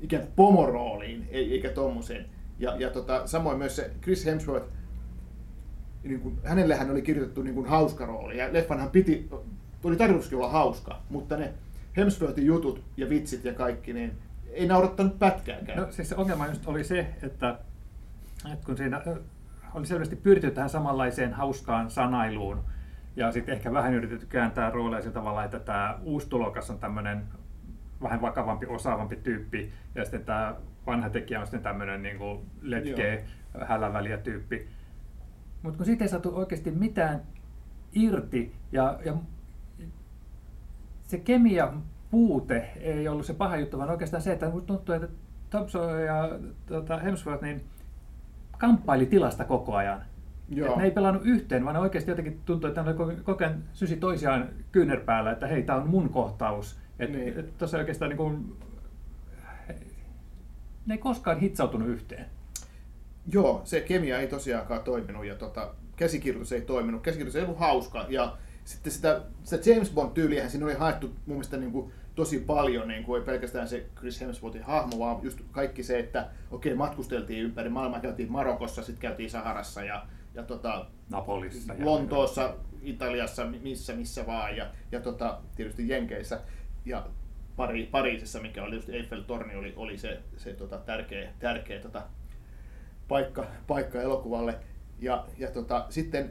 ikään 0.00 0.22
kuin 0.22 0.32
pomorooliin, 0.36 1.28
ei- 1.30 1.52
eikä 1.52 1.70
tommoseen. 1.70 2.26
Ja, 2.58 2.76
ja 2.76 2.90
tota, 2.90 3.26
samoin 3.26 3.58
myös 3.58 3.76
se 3.76 3.90
Chris 4.02 4.26
Hemsworth, 4.26 4.66
niin 6.02 6.20
kuin, 6.20 6.38
hänellähän 6.44 6.90
oli 6.90 7.02
kirjoitettu 7.02 7.42
niin 7.42 7.54
kuin 7.54 7.66
hauska 7.66 8.06
rooli, 8.06 8.38
ja 8.38 8.52
leffanhan 8.52 8.90
piti, 8.90 9.28
oli 9.84 9.96
tarkoituskin 9.96 10.38
olla 10.38 10.48
hauska, 10.48 11.02
mutta 11.10 11.36
ne 11.36 11.52
Hemsworthin 11.96 12.46
jutut 12.46 12.82
ja 12.96 13.08
vitsit 13.08 13.44
ja 13.44 13.54
kaikki, 13.54 13.92
niin 13.92 14.12
ei 14.52 14.66
naurattanut 14.66 15.18
pätkääkään. 15.18 15.78
No 15.78 15.86
siis 15.90 16.08
se 16.08 16.14
ongelma 16.14 16.46
just 16.46 16.66
oli 16.68 16.84
se, 16.84 17.06
että, 17.22 17.58
että 18.52 18.66
kun 18.66 18.76
siinä 18.76 19.02
oli 19.74 19.86
selvästi 19.86 20.16
pyritty 20.16 20.50
tähän 20.50 20.70
samanlaiseen 20.70 21.32
hauskaan 21.32 21.90
sanailuun, 21.90 22.58
Ja 23.16 23.32
sitten 23.32 23.54
ehkä 23.54 23.72
vähän 23.72 23.94
yritetty 23.94 24.26
kääntää 24.26 24.70
rooleja 24.70 25.02
sillä 25.02 25.14
tavalla, 25.14 25.44
että 25.44 25.58
tämä 25.60 25.98
uusi 26.02 26.28
tulokas 26.28 26.70
on 26.70 26.78
tämmöinen 26.78 27.22
vähän 28.02 28.20
vakavampi, 28.20 28.66
osaavampi 28.66 29.16
tyyppi, 29.16 29.72
ja 29.94 30.04
sitten 30.04 30.24
tämä 30.24 30.54
vanha 30.86 31.10
tekijä 31.10 31.40
on 31.40 31.46
sitten 31.46 31.62
tämmöinen 31.62 32.02
niin 32.02 32.18
kuin 32.18 32.40
letkeä, 32.62 33.22
häläväliä 33.66 34.18
tyyppi. 34.18 34.68
Mutta 35.62 35.76
kun 35.76 35.86
siitä 35.86 36.04
ei 36.04 36.08
saatu 36.08 36.36
oikeasti 36.36 36.70
mitään 36.70 37.22
irti, 37.92 38.54
ja, 38.72 38.98
ja 39.04 39.14
se 41.04 41.18
kemia 41.18 41.72
puute 42.10 42.70
ei 42.80 43.08
ollut 43.08 43.26
se 43.26 43.34
paha 43.34 43.56
juttu, 43.56 43.78
vaan 43.78 43.90
oikeastaan 43.90 44.22
se, 44.22 44.32
että 44.32 44.50
tuntuu, 44.66 44.94
että 44.94 45.08
Thompson 45.50 46.02
ja 46.02 46.30
tota, 46.66 46.98
Hemsworth 46.98 47.42
niin 47.42 47.64
kamppaili 48.58 49.06
tilasta 49.06 49.44
koko 49.44 49.74
ajan. 49.74 50.02
Joo. 50.48 50.78
ne 50.78 50.84
ei 50.84 50.90
pelannut 50.90 51.22
yhteen, 51.26 51.64
vaan 51.64 51.74
ne 51.74 51.80
oikeasti 51.80 52.10
jotenkin 52.10 52.40
tuntui, 52.44 52.68
että 52.68 52.82
ne 52.82 52.94
koko 53.24 53.44
ajan 53.44 53.62
sysi 53.72 53.96
toisiaan 53.96 54.48
kyynärpäällä, 54.72 55.30
että 55.30 55.46
hei, 55.46 55.62
tämä 55.62 55.78
on 55.78 55.88
mun 55.88 56.08
kohtaus. 56.08 56.78
Että 56.98 57.16
niin. 57.16 57.38
et, 57.38 57.58
tuossa 57.58 57.78
oikeastaan 57.78 58.08
niin 58.08 58.16
kuin, 58.16 58.56
ne 60.86 60.94
ei 60.94 60.98
koskaan 60.98 61.40
hitsautunut 61.40 61.88
yhteen. 61.88 62.26
Joo, 63.32 63.60
se 63.64 63.80
kemia 63.80 64.18
ei 64.18 64.28
tosiaankaan 64.28 64.80
toiminut 64.80 65.24
ja 65.24 65.34
tota, 65.34 65.74
käsikirjoitus 65.96 66.52
ei 66.52 66.60
toiminut. 66.60 67.02
Käsikirjoitus 67.02 67.36
ei 67.36 67.42
ollut 67.42 67.58
hauska 67.58 68.06
ja 68.08 68.36
sitten 68.64 68.92
sitä, 68.92 69.22
sitä 69.44 69.70
James 69.70 69.90
Bond-tyyliä 69.90 70.48
siinä 70.48 70.66
oli 70.66 70.74
haettu 70.74 71.06
mun 71.06 71.16
mielestä 71.26 71.56
niin 71.56 71.72
kuin 71.72 71.92
tosi 72.14 72.38
paljon, 72.38 72.88
niin 72.88 73.04
kuin 73.04 73.20
ei 73.20 73.26
pelkästään 73.26 73.68
se 73.68 73.86
Chris 73.96 74.20
Hemsworthin 74.20 74.62
hahmo, 74.62 74.98
vaan 74.98 75.22
just 75.22 75.40
kaikki 75.50 75.82
se, 75.82 75.98
että 75.98 76.28
okei, 76.50 76.72
okay, 76.72 76.78
matkusteltiin 76.78 77.44
ympäri 77.44 77.68
maailmaa, 77.68 78.00
käytiin 78.00 78.32
Marokossa, 78.32 78.82
sitten 78.82 79.00
käytiin 79.00 79.30
Saharassa 79.30 79.84
ja, 79.84 80.06
ja 80.34 80.42
tota, 80.42 80.86
Napolissa, 81.08 81.74
Lontoossa, 81.78 82.42
ja 82.42 82.54
Italiassa, 82.82 83.46
missä 83.46 83.92
missä 83.92 84.26
vaan 84.26 84.56
ja, 84.56 84.66
ja 84.92 85.00
tota, 85.00 85.38
tietysti 85.56 85.88
Jenkeissä 85.88 86.40
ja 86.86 87.06
Pari, 87.56 87.88
Pariisissa, 87.90 88.40
mikä 88.40 88.64
oli 88.64 88.74
just 88.74 88.88
Eiffel-torni, 88.88 89.56
oli, 89.56 89.72
oli 89.76 89.98
se, 89.98 90.20
se 90.36 90.52
tota, 90.52 90.78
tärkeä, 90.78 91.30
tärkeä 91.38 91.80
tota, 91.80 92.02
paikka, 93.08 93.46
paikka 93.66 94.00
elokuvalle. 94.00 94.54
Ja, 95.00 95.26
ja 95.38 95.50
tota, 95.50 95.86
sitten 95.88 96.30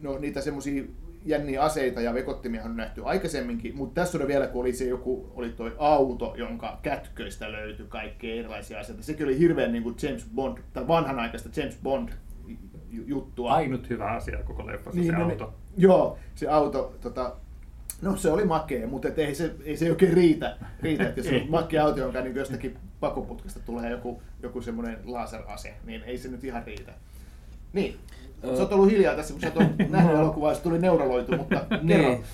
no, 0.00 0.18
niitä 0.18 0.40
semmoisia 0.40 0.84
jänniä 1.24 1.62
aseita 1.62 2.00
ja 2.00 2.14
vekottimia 2.14 2.64
on 2.64 2.76
nähty 2.76 3.02
aikaisemminkin, 3.04 3.76
mutta 3.76 4.00
tässä 4.00 4.18
oli 4.18 4.26
vielä, 4.26 4.46
kun 4.46 4.60
oli 4.60 4.72
se 4.72 4.84
joku, 4.84 5.32
oli 5.34 5.50
toi 5.50 5.74
auto, 5.78 6.34
jonka 6.36 6.78
kätköistä 6.82 7.52
löytyi 7.52 7.86
kaikkea 7.88 8.34
erilaisia 8.34 8.80
asioita. 8.80 9.02
Sekin 9.02 9.26
oli 9.26 9.38
hirveän 9.38 9.72
niin 9.72 9.82
kuin 9.82 9.96
James 10.02 10.26
Bond, 10.34 10.58
tai 10.72 10.88
vanhanaikaista 10.88 11.60
James 11.60 11.78
Bond 11.82 12.08
juttua. 12.90 13.52
Ainut 13.52 13.90
hyvä 13.90 14.10
asia 14.10 14.38
koko 14.42 14.66
leffassa 14.66 15.00
niin, 15.00 15.12
se 15.12 15.18
no, 15.18 15.24
auto. 15.24 15.54
Joo, 15.76 16.18
se 16.34 16.48
auto, 16.48 16.94
tota, 17.00 17.36
no 18.02 18.16
se 18.16 18.30
oli 18.30 18.44
makea, 18.44 18.86
mutta 18.86 19.08
et 19.08 19.18
ei, 19.18 19.34
se, 19.34 19.54
ei 19.64 19.76
se 19.76 19.90
oikein 19.90 20.12
riitä, 20.12 20.56
riitä 20.80 21.08
että 21.08 21.20
jos 21.20 21.42
on 21.42 21.50
makea 21.50 21.84
auto, 21.84 22.00
jonka 22.00 22.20
niin 22.20 22.36
jostakin 22.36 22.78
pakoputkesta 23.00 23.60
tulee 23.60 23.90
joku, 23.90 24.22
joku 24.42 24.60
semmoinen 24.60 24.98
laserase, 25.04 25.74
niin 25.84 26.02
ei 26.02 26.18
se 26.18 26.28
nyt 26.28 26.44
ihan 26.44 26.62
riitä. 26.66 26.92
Niin, 27.72 27.98
Sä 28.42 28.62
oot 28.62 28.72
ollut 28.72 28.90
hiljaa 28.90 29.16
tässä, 29.16 29.32
kun 29.32 29.40
sä 29.40 29.52
oot 29.54 29.78
nähnyt 29.90 30.16
elokuvaa, 30.16 30.54
tuli 30.54 30.78
neuroloitu, 30.78 31.36
mutta 31.36 31.66
niin. 31.82 32.24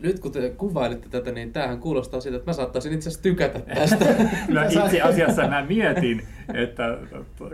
Nyt 0.00 0.20
kun 0.20 0.32
te 0.32 0.50
kuvailitte 0.50 1.08
tätä, 1.08 1.32
niin 1.32 1.52
tämähän 1.52 1.80
kuulostaa 1.80 2.20
siltä, 2.20 2.36
että 2.36 2.50
mä 2.50 2.54
saattaisin 2.54 2.92
itse 2.92 3.08
asiassa 3.08 3.22
tykätä 3.22 3.60
tästä. 3.60 4.04
Kyllä 4.46 4.64
itse 4.86 5.02
asiassa 5.02 5.48
mä 5.48 5.64
mietin, 5.64 6.22
että 6.54 6.98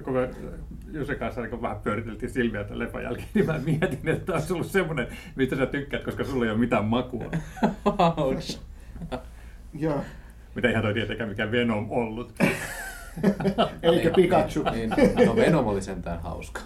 kun 0.04 0.12
me 0.12 0.30
Jussi 0.92 1.14
kanssa 1.14 1.40
niin 1.40 1.62
vähän 1.62 1.80
pyöriteltiin 1.80 2.30
silmiä 2.30 2.64
tämän 2.64 2.78
leffan 2.78 3.02
jälkeen, 3.02 3.28
niin 3.34 3.46
mä 3.46 3.60
mietin, 3.64 4.08
että 4.08 4.26
tämä 4.26 4.38
olisi 4.38 4.52
ollut 4.52 4.66
semmoinen, 4.66 5.06
mistä 5.36 5.56
sä 5.56 5.66
tykkäät, 5.66 6.04
koska 6.04 6.24
sulla 6.24 6.44
ei 6.44 6.50
ole 6.50 6.58
mitään 6.58 6.84
makua. 6.84 7.30
Joo. 9.74 10.00
Mitä 10.54 10.70
ihan 10.70 10.82
toi 10.82 10.94
tietenkään 10.94 11.28
mikä 11.28 11.50
Venom 11.50 11.90
ollut. 11.90 12.32
Eikä 13.82 14.10
Pikachu. 14.10 14.62
Niin, 14.62 14.90
no 15.26 15.36
Venom 15.36 15.66
oli 15.66 15.82
sentään 15.82 16.22
hauska. 16.22 16.60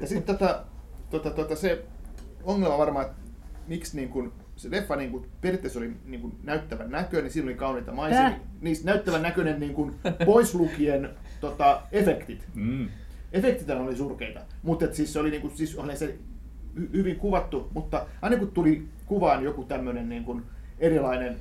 Ja 0.00 0.06
sitten 0.06 0.36
tota, 0.36 0.62
tota, 1.10 1.30
tota, 1.30 1.56
se 1.56 1.84
ongelma 2.44 2.78
varmaan, 2.78 3.06
että 3.06 3.16
miksi 3.66 3.96
niin 3.96 4.08
kun, 4.08 4.32
se 4.56 4.70
leffa 4.70 4.96
niin 4.96 5.10
kun, 5.10 5.26
periaatteessa 5.40 5.78
oli 5.78 5.92
niin 6.04 6.20
kun, 6.20 6.36
näyttävän 6.42 6.90
näköinen, 6.90 7.24
niin 7.24 7.32
siinä 7.32 7.46
oli 7.46 7.54
kauniita 7.54 7.92
maisemia. 7.92 8.38
Niistä 8.60 8.86
näyttävän 8.90 9.22
näköinen 9.22 9.60
niin 9.60 9.74
kun, 9.74 9.94
pois 10.24 10.54
lukien 10.54 11.10
tota, 11.40 11.82
efektit. 11.92 12.48
Mm. 12.54 12.88
Efektit 13.32 13.70
oli 13.70 13.96
surkeita, 13.96 14.40
mutta 14.62 14.94
siis 14.94 15.12
se 15.12 15.18
oli, 15.18 15.30
niin 15.30 15.42
kun, 15.42 15.50
siis 15.54 15.76
oli 15.76 15.96
se 15.96 16.18
hy- 16.76 16.92
hyvin 16.92 17.16
kuvattu, 17.16 17.70
mutta 17.74 18.06
aina 18.22 18.36
kun 18.36 18.50
tuli 18.50 18.88
kuvaan 19.06 19.44
joku 19.44 19.64
tämmöinen 19.64 20.08
niin 20.08 20.24
kun, 20.24 20.46
erilainen 20.78 21.36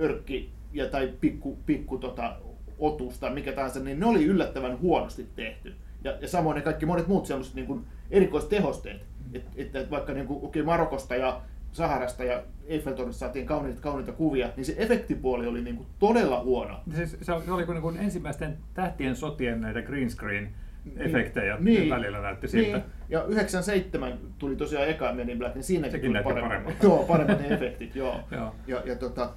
örkki 0.00 0.50
ja, 0.72 0.86
tai 0.86 1.12
pikku, 1.20 1.58
pikku 1.66 1.98
tota, 1.98 2.36
otus 2.78 3.18
tai 3.18 3.34
mikä 3.34 3.52
tahansa, 3.52 3.80
niin 3.80 4.00
ne 4.00 4.06
oli 4.06 4.24
yllättävän 4.24 4.80
huonosti 4.80 5.26
tehty. 5.36 5.74
Ja, 6.04 6.18
ja 6.20 6.28
samoin 6.28 6.54
ne 6.54 6.60
kaikki 6.60 6.86
monet 6.86 7.08
muut 7.08 7.26
sellaiset 7.26 7.54
niin 7.54 7.66
kuin 7.66 7.84
erikoistehosteet. 8.10 9.02
Että 9.32 9.50
et, 9.56 9.76
et 9.76 9.90
vaikka 9.90 10.12
niin 10.12 10.26
kuin, 10.26 10.44
okay, 10.44 10.62
Marokosta 10.62 11.16
ja 11.16 11.40
Saharasta 11.72 12.24
ja 12.24 12.42
Eiffeltornista 12.66 13.20
saatiin 13.20 13.46
kauniita, 13.46 13.80
kauniita 13.80 14.12
kuvia, 14.12 14.50
niin 14.56 14.64
se 14.64 14.74
efektipuoli 14.76 15.46
oli 15.46 15.62
niin 15.62 15.76
kuin 15.76 15.86
todella 15.98 16.42
huono. 16.44 16.80
Siis 16.94 17.16
se 17.22 17.32
oli 17.32 17.66
niin 17.66 17.82
kuin 17.82 17.96
ensimmäisten 17.96 18.58
tähtien 18.74 19.16
sotien 19.16 19.60
näitä 19.60 19.82
green 19.82 20.10
screen 20.10 20.50
efektejä 20.96 21.56
niin, 21.56 21.80
niin, 21.80 21.90
välillä 21.90 22.20
näytti 22.20 22.48
siltä. 22.48 22.78
Niin. 22.78 22.84
Ja 23.08 23.24
97 23.24 24.18
tuli 24.38 24.56
tosiaan 24.56 24.88
eka 24.88 25.12
Men 25.12 25.30
in 25.30 25.38
Black, 25.38 25.54
niin 25.54 25.64
siinäkin 25.64 25.92
Sekin 25.92 26.10
tuli 26.12 26.22
paremmat. 26.22 26.48
paremmat. 26.48 26.82
Joo, 26.82 27.04
paremmat 27.04 27.40
ne 27.40 27.54
efektit, 27.54 27.96
joo. 27.96 28.20
joo. 28.30 28.54
Ja, 28.66 28.82
ja, 28.84 28.96
tota, 28.96 29.30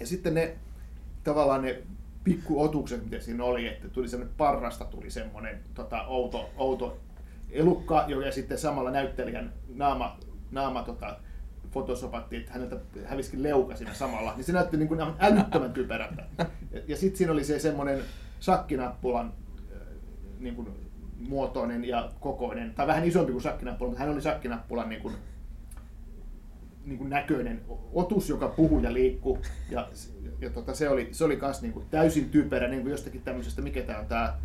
ja 0.00 0.06
sitten 0.06 0.34
ne 0.34 0.56
tavallaan 1.24 1.62
ne 1.62 1.82
pikkuotukset, 2.24 3.04
mitä 3.04 3.20
siinä 3.20 3.44
oli, 3.44 3.68
että 3.68 3.88
tuli 3.88 4.08
semmoinen 4.08 4.34
parrasta 4.36 4.84
tuli 4.84 5.10
semmoinen 5.10 5.58
tota, 5.74 6.06
outo, 6.06 6.50
outo 6.56 7.00
elukka, 7.50 8.04
ja 8.24 8.32
sitten 8.32 8.58
samalla 8.58 8.90
näyttelijän 8.90 9.52
naama, 9.74 10.18
naama 10.50 10.82
tota, 10.82 11.16
fotosopattiin, 11.76 12.40
että 12.40 12.52
häneltä 12.52 12.76
häviskin 13.04 13.42
leuka 13.42 13.76
siinä 13.76 13.94
samalla, 13.94 14.34
niin 14.36 14.44
se 14.44 14.52
näytti 14.52 14.76
niin 14.76 14.88
kuin 14.88 15.00
älyttömän 15.18 15.72
typerältä. 15.72 16.24
Ja, 16.88 16.96
sitten 16.96 17.18
siinä 17.18 17.32
oli 17.32 17.44
se 17.44 17.58
semmoinen 17.58 18.00
sakkinappulan 18.40 19.32
äh, 19.72 19.80
niin 20.38 20.54
kuin, 20.54 20.68
muotoinen 21.28 21.84
ja 21.84 22.10
kokoinen, 22.20 22.74
tai 22.74 22.86
vähän 22.86 23.04
isompi 23.04 23.32
kuin 23.32 23.42
sakkinappula, 23.42 23.90
mutta 23.90 24.04
hän 24.04 24.12
oli 24.12 24.22
sakkinappulan 24.22 24.88
niin 24.88 25.02
kuin, 25.02 25.14
niin 26.84 26.98
kuin 26.98 27.10
näköinen 27.10 27.60
otus, 27.92 28.28
joka 28.28 28.48
puhuu 28.48 28.80
ja 28.80 28.92
liikkuu. 28.92 29.38
Ja, 29.70 29.88
ja 30.40 30.50
tota, 30.50 30.74
se 30.74 30.88
oli, 30.88 31.08
se 31.12 31.24
oli 31.24 31.36
kans 31.36 31.62
niin 31.62 31.72
kuin 31.72 31.86
täysin 31.90 32.30
typerä, 32.30 32.68
niin 32.68 32.82
kuin 32.82 32.90
jostakin 32.90 33.22
tämmöisestä, 33.22 33.62
mikä 33.62 33.82
tämä 33.82 33.98
on 33.98 34.06
tämä 34.06 34.36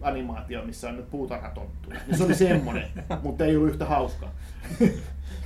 animaatio, 0.00 0.64
missä 0.64 0.88
on 0.88 0.96
nyt 0.96 1.10
puutarhatonttuja. 1.10 2.00
Niin 2.06 2.18
se 2.18 2.24
oli 2.24 2.34
semmoinen, 2.34 2.88
mutta 3.22 3.44
ei 3.44 3.56
ollut 3.56 3.70
yhtä 3.70 3.84
hauskaa. 3.84 4.34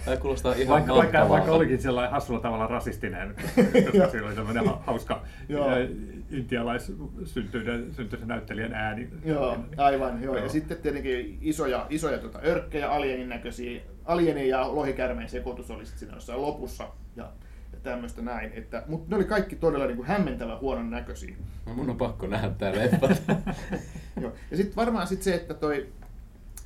Tämä 0.05 0.17
kuulostaa 0.17 0.55
ihan 0.55 0.75
vaikka, 0.75 0.95
vaikka, 0.95 1.29
vaikka 1.29 1.53
olikin 1.53 1.83
sellainen 1.83 2.13
hassulla 2.13 2.41
tavalla 2.41 2.67
rasistinen, 2.67 3.35
koska 3.91 4.11
siellä 4.11 4.29
oli 4.29 4.37
tämmöinen 4.37 4.65
hauska 4.87 5.23
intialaissyntyinen 6.31 8.29
näyttelijän 8.29 8.75
ääni. 8.75 9.09
Joo, 9.25 9.59
aivan. 9.77 10.23
Joo. 10.23 10.37
Ja 10.37 10.49
sitten 10.49 10.77
tietenkin 10.77 11.39
isoja, 11.41 11.87
isoja 11.91 12.19
tuota, 12.19 12.39
örkkejä, 12.45 12.91
alienin 12.91 13.29
näköisiä, 13.29 13.81
alienin 14.05 14.49
ja 14.49 14.75
lohikärmeen 14.75 15.29
sekoitus 15.29 15.71
oli 15.71 15.85
sitten 15.85 15.99
siinä 15.99 16.15
jossain 16.15 16.43
lopussa. 16.43 16.89
Ja, 17.17 17.29
tämmöistä 17.83 18.23
näin. 18.23 18.53
Että, 18.55 18.83
mutta 18.87 19.11
ne 19.11 19.17
oli 19.17 19.25
kaikki 19.25 19.57
todella 19.57 19.87
niin 19.87 19.97
kuin 19.97 20.09
hämmentävän 20.09 20.61
huonon 20.61 20.91
näköisiä. 20.91 21.37
No, 21.67 21.75
mun 21.75 21.91
on 21.91 21.97
pakko 21.97 22.27
nähdä 22.27 22.51
tää 22.51 22.73
leffa. 22.73 23.09
Joo. 24.21 24.33
Ja 24.51 24.57
sitten 24.57 24.77
varmaan 24.77 25.07
sit 25.07 25.23
se, 25.23 25.35
että 25.35 25.55
toi, 25.55 25.89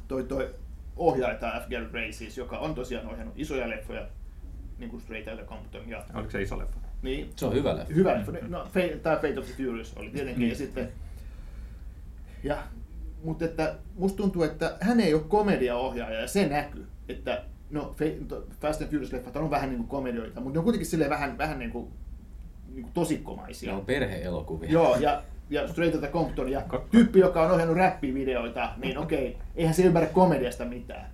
toi, 0.09 0.25
toi 0.25 0.55
ohjaaja 0.97 1.39
tämä 1.39 1.61
F. 1.61 1.69
Gary 1.71 1.89
Gray 1.89 2.13
siis, 2.13 2.39
joka 2.39 2.59
on 2.59 2.75
tosiaan 2.75 3.07
ohjannut 3.07 3.35
isoja 3.39 3.71
leffoja, 3.71 4.07
niin 4.79 4.91
kuin 4.91 5.03
Straight 5.03 5.29
Outta 5.29 5.45
Compton. 5.45 5.89
Ja, 5.89 6.05
Oliko 6.15 6.31
se 6.31 6.43
iso 6.43 6.59
leffa? 6.59 6.81
Niin. 7.03 7.31
Se 7.37 7.47
on 7.47 7.55
hyvä 7.55 7.77
leffa. 7.77 7.95
Hyvä 7.95 8.15
leffa. 8.15 8.33
No, 8.49 8.67
tämä 9.03 9.17
Fate 9.17 9.39
of 9.39 9.47
the 9.47 9.55
Furious 9.65 9.95
oli 9.97 10.11
tietenkin. 10.11 10.43
Mm. 10.43 10.49
Ja 10.49 10.57
sitten, 10.57 10.89
ja, 12.43 12.59
mutta 13.23 13.45
että 13.45 13.75
musta 13.95 14.17
tuntuu, 14.17 14.43
että 14.43 14.77
hän 14.81 15.01
ei 15.01 15.15
ole 15.15 15.23
komediaohjaaja 15.29 16.21
ja 16.21 16.29
se 16.29 16.49
näkyy. 16.49 16.87
Että 17.09 17.45
no, 17.71 17.95
Fast 18.61 18.83
and 18.83 18.91
Furious-leffat 18.91 19.37
on 19.37 19.51
vähän 19.51 19.69
niin 19.69 19.79
kuin 19.79 19.89
komedioita, 19.89 20.41
mutta 20.41 20.53
ne 20.53 20.59
on 20.59 20.65
kuitenkin 20.65 20.87
silleen 20.87 21.11
vähän, 21.11 21.39
vähän 21.39 21.59
niin 21.59 21.71
kuin, 21.71 21.93
niin 22.69 22.83
kuin 22.83 22.93
tosikkomaisia. 22.93 23.71
Ne 23.73 23.79
on 23.79 23.87
perheelokuvia. 23.87 24.71
Joo, 24.71 24.97
ja 24.97 25.23
ja 25.51 25.69
Straight 25.69 25.95
Outta 25.95 26.11
Compton 26.11 26.49
ja 26.49 26.63
tyyppi, 26.91 27.19
joka 27.19 27.43
on 27.43 27.51
ohjannut 27.51 27.77
räppivideoita, 27.77 28.73
niin 28.77 28.99
okei, 28.99 29.37
eihän 29.57 29.75
se 29.75 29.83
ymmärrä 29.83 30.09
komediasta 30.09 30.65
mitään. 30.65 31.11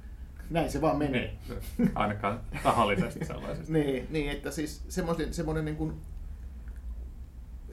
Näin 0.51 0.71
se 0.71 0.81
vaan 0.81 0.99
menee. 0.99 1.35
Niin, 1.79 1.93
ainakaan 1.95 2.41
tahallisesti 2.63 3.25
sellaisesta. 3.25 3.73
niin, 3.79 4.07
niin, 4.11 4.31
että 4.31 4.51
siis 4.51 4.85
semmoinen, 4.89 5.35
semmoinen 5.35 5.65
niin 5.65 5.77
kuin, 5.77 5.95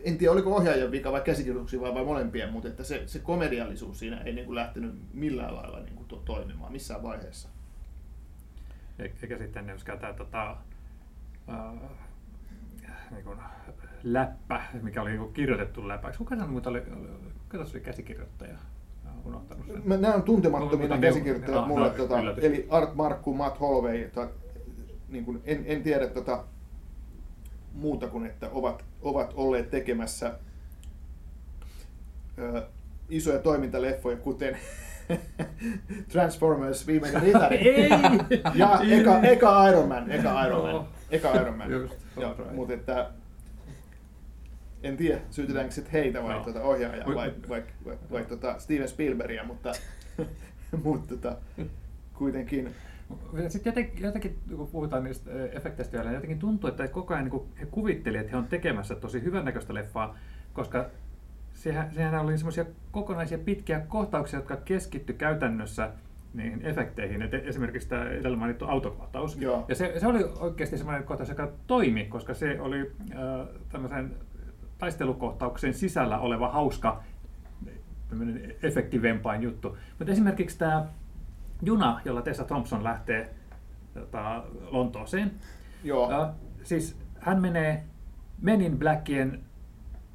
en 0.04 0.18
tiedä 0.18 0.32
oliko 0.32 0.56
ohjaajan 0.56 0.92
vika 0.92 1.12
vai 1.12 1.22
käsikirjoituksia 1.22 1.82
vai, 1.82 1.94
vai 1.94 2.06
molempien, 2.06 2.52
mutta 2.52 2.70
että 2.70 2.84
se, 2.84 3.04
se 3.06 3.20
komediallisuus 3.20 4.00
siinä 4.00 4.22
ei 4.22 4.34
niin 4.34 4.46
kuin 4.46 4.56
lähtenyt 4.56 4.96
millään 5.14 5.56
lailla 5.56 5.80
niin 5.80 5.96
kuin 5.96 6.08
to, 6.08 6.16
toimimaan 6.16 6.72
missään 6.72 7.04
vaiheessa. 7.04 7.50
E- 9.00 9.04
eikä 9.04 9.38
sitten 9.38 9.66
myöskään 9.66 10.00
tämä 10.00 10.14
tota, 10.14 10.58
äh, 11.50 11.90
niin 13.12 13.24
kuin 13.24 13.40
läppä, 14.04 14.62
mikä 14.82 15.02
oli 15.02 15.12
niin 15.12 15.34
kirjoitettu 15.34 15.88
läpäksi. 15.88 16.18
Kuka 16.18 16.36
sanoi, 16.36 16.52
mutta 16.52 16.70
oli, 16.70 16.82
kuka 16.82 17.58
tässä 17.58 17.78
oli 17.78 17.84
käsikirjoittaja? 17.84 18.54
Mä 19.04 19.10
oon 19.10 19.22
unohtanut 19.26 19.68
sen. 19.68 19.82
Mä, 19.86 19.98
nämä 19.98 20.14
on 20.14 20.24
tuntemattomia 20.24 20.98
käsikirjoittajat 20.98 21.62
ah, 21.62 21.68
mulle, 21.68 21.88
no, 21.88 21.94
tota, 21.94 22.20
yllätys. 22.20 22.44
eli 22.44 22.68
Art 22.70 22.96
Markku, 22.96 23.34
Matt 23.34 23.60
Holloway, 23.60 24.10
tota, 24.10 24.32
niin 25.10 25.26
kuin, 25.26 25.42
en, 25.46 25.64
en 25.68 25.84
tiedä 25.84 26.08
tota, 26.08 26.44
muuta 27.74 28.08
kuin, 28.08 28.26
että 28.26 28.50
ovat, 28.52 28.86
ovat 29.02 29.34
olleet 29.36 29.70
tekemässä 29.70 30.34
ö, 32.38 32.64
isoja 33.10 33.40
toimintaleffoja, 33.40 34.18
kuten 34.18 34.58
Transformers 36.12 36.88
viimeinen 36.88 37.22
ritari. 37.28 37.90
Ja 38.56 38.80
eka, 38.90 39.20
eka 39.20 39.68
Iron 39.68 39.88
Man, 39.88 40.12
eka 40.12 40.46
Iron 40.46 40.74
Man, 40.74 40.88
eka 41.12 41.32
Iron 41.34 41.58
Man. 41.58 41.72
Just, 41.72 41.96
Joo, 42.18 42.34
right. 42.38 42.56
mutta 42.56 42.74
että 42.74 43.10
en 44.84 44.98
tiedä, 44.98 45.22
syytetäänkö 45.30 45.72
sitten 45.72 45.94
heitä 45.94 46.24
vai 46.24 46.36
Joo. 46.36 46.44
tuota 46.44 46.62
ohjaajaa 46.62 47.08
Mut- 47.08 47.16
vai, 47.16 47.34
vai, 47.50 47.64
vai, 47.86 47.98
vai 48.12 48.26
tuota 48.26 48.60
Steven 48.60 48.90
Spielbergia, 48.90 49.44
mutta, 49.44 49.72
mutta 50.84 51.16
tota, 51.16 51.38
kuitenkin 52.14 52.76
Sitten 53.48 53.70
jotenkin, 53.70 54.04
jotenkin, 54.04 54.38
kun 54.56 54.68
puhutaan 54.68 55.04
niistä 55.04 55.32
eh, 55.32 55.56
efekteistä 55.56 55.98
vielä, 55.98 56.12
jotenkin 56.12 56.40
tuntuu, 56.40 56.70
että 56.70 56.88
koko 56.88 57.14
ajan 57.14 57.30
niin 57.30 57.42
he 57.60 57.66
kuvittelivat, 57.66 58.22
että 58.22 58.32
he 58.32 58.38
on 58.38 58.48
tekemässä 58.48 58.96
tosi 58.96 59.24
hyvännäköistä 59.24 59.74
leffaa, 59.74 60.18
koska 60.54 60.86
sehän, 61.54 61.92
sehän 61.94 62.22
oli 62.22 62.38
semmoisia 62.38 62.66
kokonaisia 62.92 63.38
pitkiä 63.38 63.80
kohtauksia, 63.80 64.40
jotka 64.40 64.56
keskitty 64.56 65.14
käytännössä 65.14 65.90
niihin 66.34 66.66
efekteihin. 66.66 67.22
Et 67.22 67.34
esimerkiksi 67.34 67.90
tämä 67.90 68.10
edellä 68.10 68.38
mainittu 68.38 68.66
autokohtaus. 68.66 69.42
Joo. 69.42 69.66
Ja 69.68 69.76
se, 69.76 69.94
se 70.00 70.08
oli 70.08 70.24
oikeasti 70.40 70.78
semmoinen 70.78 71.04
kohtaus, 71.04 71.30
joka 71.30 71.52
toimi, 71.68 72.06
koska 72.06 72.34
se 72.34 72.62
oli 72.62 72.80
äh, 72.80 73.48
tämmöisen 73.72 74.16
taistelukohtauksen 74.80 75.74
sisällä 75.74 76.20
oleva 76.20 76.50
hauska 76.52 77.04
tämmöinen 78.10 78.56
efektivempain 78.64 79.42
juttu. 79.44 79.78
Mutta 80.00 80.12
esimerkiksi 80.14 80.58
tämä 80.58 80.86
juna, 81.62 82.02
jolla 82.06 82.22
Tessa 82.22 82.44
Thompson 82.44 82.84
lähtee 82.84 83.30
tota, 83.94 84.44
Lontooseen, 84.72 85.32
joo, 85.84 86.12
ja, 86.12 86.34
siis 86.64 86.98
hän 87.20 87.42
menee 87.42 87.84
Men 88.42 88.62
in 88.62 88.78
Blackien 88.80 89.40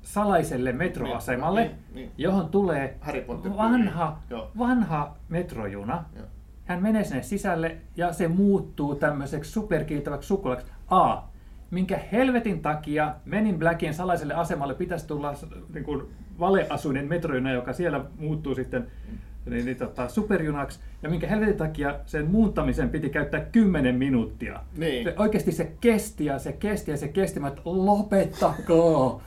salaiselle 0.03 0.73
metroasemalle, 0.73 1.61
Niin, 1.65 1.79
niin. 1.95 2.11
johon 2.19 2.49
tulee 2.49 2.99
vanha, 3.57 4.19
Joo. 4.31 4.51
vanha 4.59 5.17
metrojuna. 5.29 6.05
Joo. 6.17 6.27
Hän 6.65 6.83
menee 6.83 7.05
sinne 7.05 7.23
sisälle 7.23 7.77
ja 7.97 8.13
se 8.13 8.29
muuttuu 8.29 8.95
tämmöiseksi 8.95 9.51
superkiiltäväksi 9.51 10.27
sukulaksi. 10.27 10.67
A. 10.91 11.23
Minkä 11.71 12.01
helvetin 12.13 12.63
takia 12.63 13.15
Men 13.25 13.47
in 13.47 13.59
Blackin 13.59 13.95
salaiselle 13.95 14.35
asemalle 14.35 14.75
pitäisi 14.75 15.07
tulla 15.07 15.35
niin 15.75 15.85
kuin 15.85 16.03
valeasuinen 16.41 17.09
metrojuna, 17.09 17.53
joka 17.53 17.73
siellä 17.73 18.05
muuttuu 18.19 18.55
sitten 18.55 18.87
niin, 19.47 19.65
niin, 19.65 19.77
tota, 19.77 20.09
superjunaksi, 20.09 20.81
ja 21.03 21.11
minkä 21.11 21.27
helvetin 21.27 21.57
takia 21.57 21.99
sen 22.07 22.31
muuttamisen 22.31 22.91
piti 22.91 23.11
käyttää 23.11 23.41
10 23.41 23.95
minuuttia. 23.95 24.61
Niin. 24.77 25.05
Se, 25.05 25.15
oikeasti 25.17 25.53
se 25.53 25.73
kesti 25.81 26.25
ja 26.25 26.39
se 26.39 26.53
kesti 26.53 26.91
ja 26.91 26.97
se 26.97 27.09
kesti, 27.09 27.41
mä, 27.41 27.49
että 27.49 27.63
lopettakaa! 27.65 29.21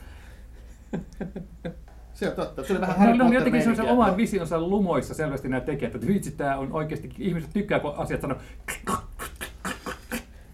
se 2.14 2.30
on 2.30 2.36
totta. 2.36 2.64
Se 2.64 2.74
oli 2.74 2.82
vähän 2.82 2.98
Harry 2.98 3.22
on 3.22 3.34
jotenkin 3.34 3.66
meininkiä. 3.66 3.92
oman 3.92 4.18
visionsa 4.18 4.62
lumoissa 4.62 5.14
selvästi 5.14 5.50
nämä 5.50 5.62
tekijät, 5.62 5.96
että 5.96 6.08
vitsi, 6.08 6.32
tämä 6.32 6.58
on 6.58 6.72
oikeasti, 6.72 7.10
ihmiset 7.20 7.50
tykkää, 7.54 7.80
kun 7.80 7.94
asiat 7.98 8.22
sanoo. 8.22 8.38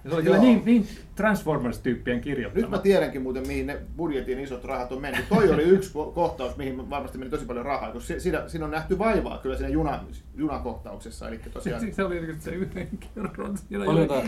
Se 0.09 0.15
oli 0.15 0.23
kyllä 0.23 0.37
niin, 0.37 0.61
niin 0.65 0.87
Transformers-tyyppien 1.15 2.21
kirjoittama. 2.21 2.61
Nyt 2.61 2.69
mä 2.69 2.77
tiedänkin 2.77 3.21
muuten, 3.21 3.47
mihin 3.47 3.67
ne 3.67 3.77
budjetin 3.97 4.39
isot 4.39 4.63
rahat 4.65 4.91
on 4.91 5.01
mennyt. 5.01 5.29
Toi 5.29 5.49
oli 5.53 5.63
yksi 5.63 5.89
ko- 5.93 6.11
kohtaus, 6.13 6.57
mihin 6.57 6.89
varmasti 6.89 7.17
meni 7.17 7.31
tosi 7.31 7.45
paljon 7.45 7.65
rahaa, 7.65 7.91
koska 7.91 8.07
si- 8.07 8.19
siinä, 8.19 8.43
siinä 8.49 8.65
on 8.65 8.71
nähty 8.71 8.99
vaivaa 8.99 9.37
kyllä 9.37 9.55
siinä 9.57 9.69
juna, 9.69 10.03
junakohtauksessa. 10.35 11.27
Eli 11.27 11.39
tosiaan, 11.53 11.81
Se, 11.81 11.91
se 11.91 12.03
oli 12.03 12.35
se 12.39 12.51
yhden 12.51 12.87
kerran. 13.15 13.57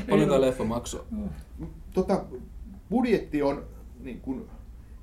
Paljon 0.10 0.30
tämä 0.30 0.42
leffa 0.42 0.64
maksoi? 0.64 1.04
tota, 1.94 2.24
budjetti 2.90 3.42
on 3.42 3.64
niin 4.00 4.22
kuin, 4.22 4.46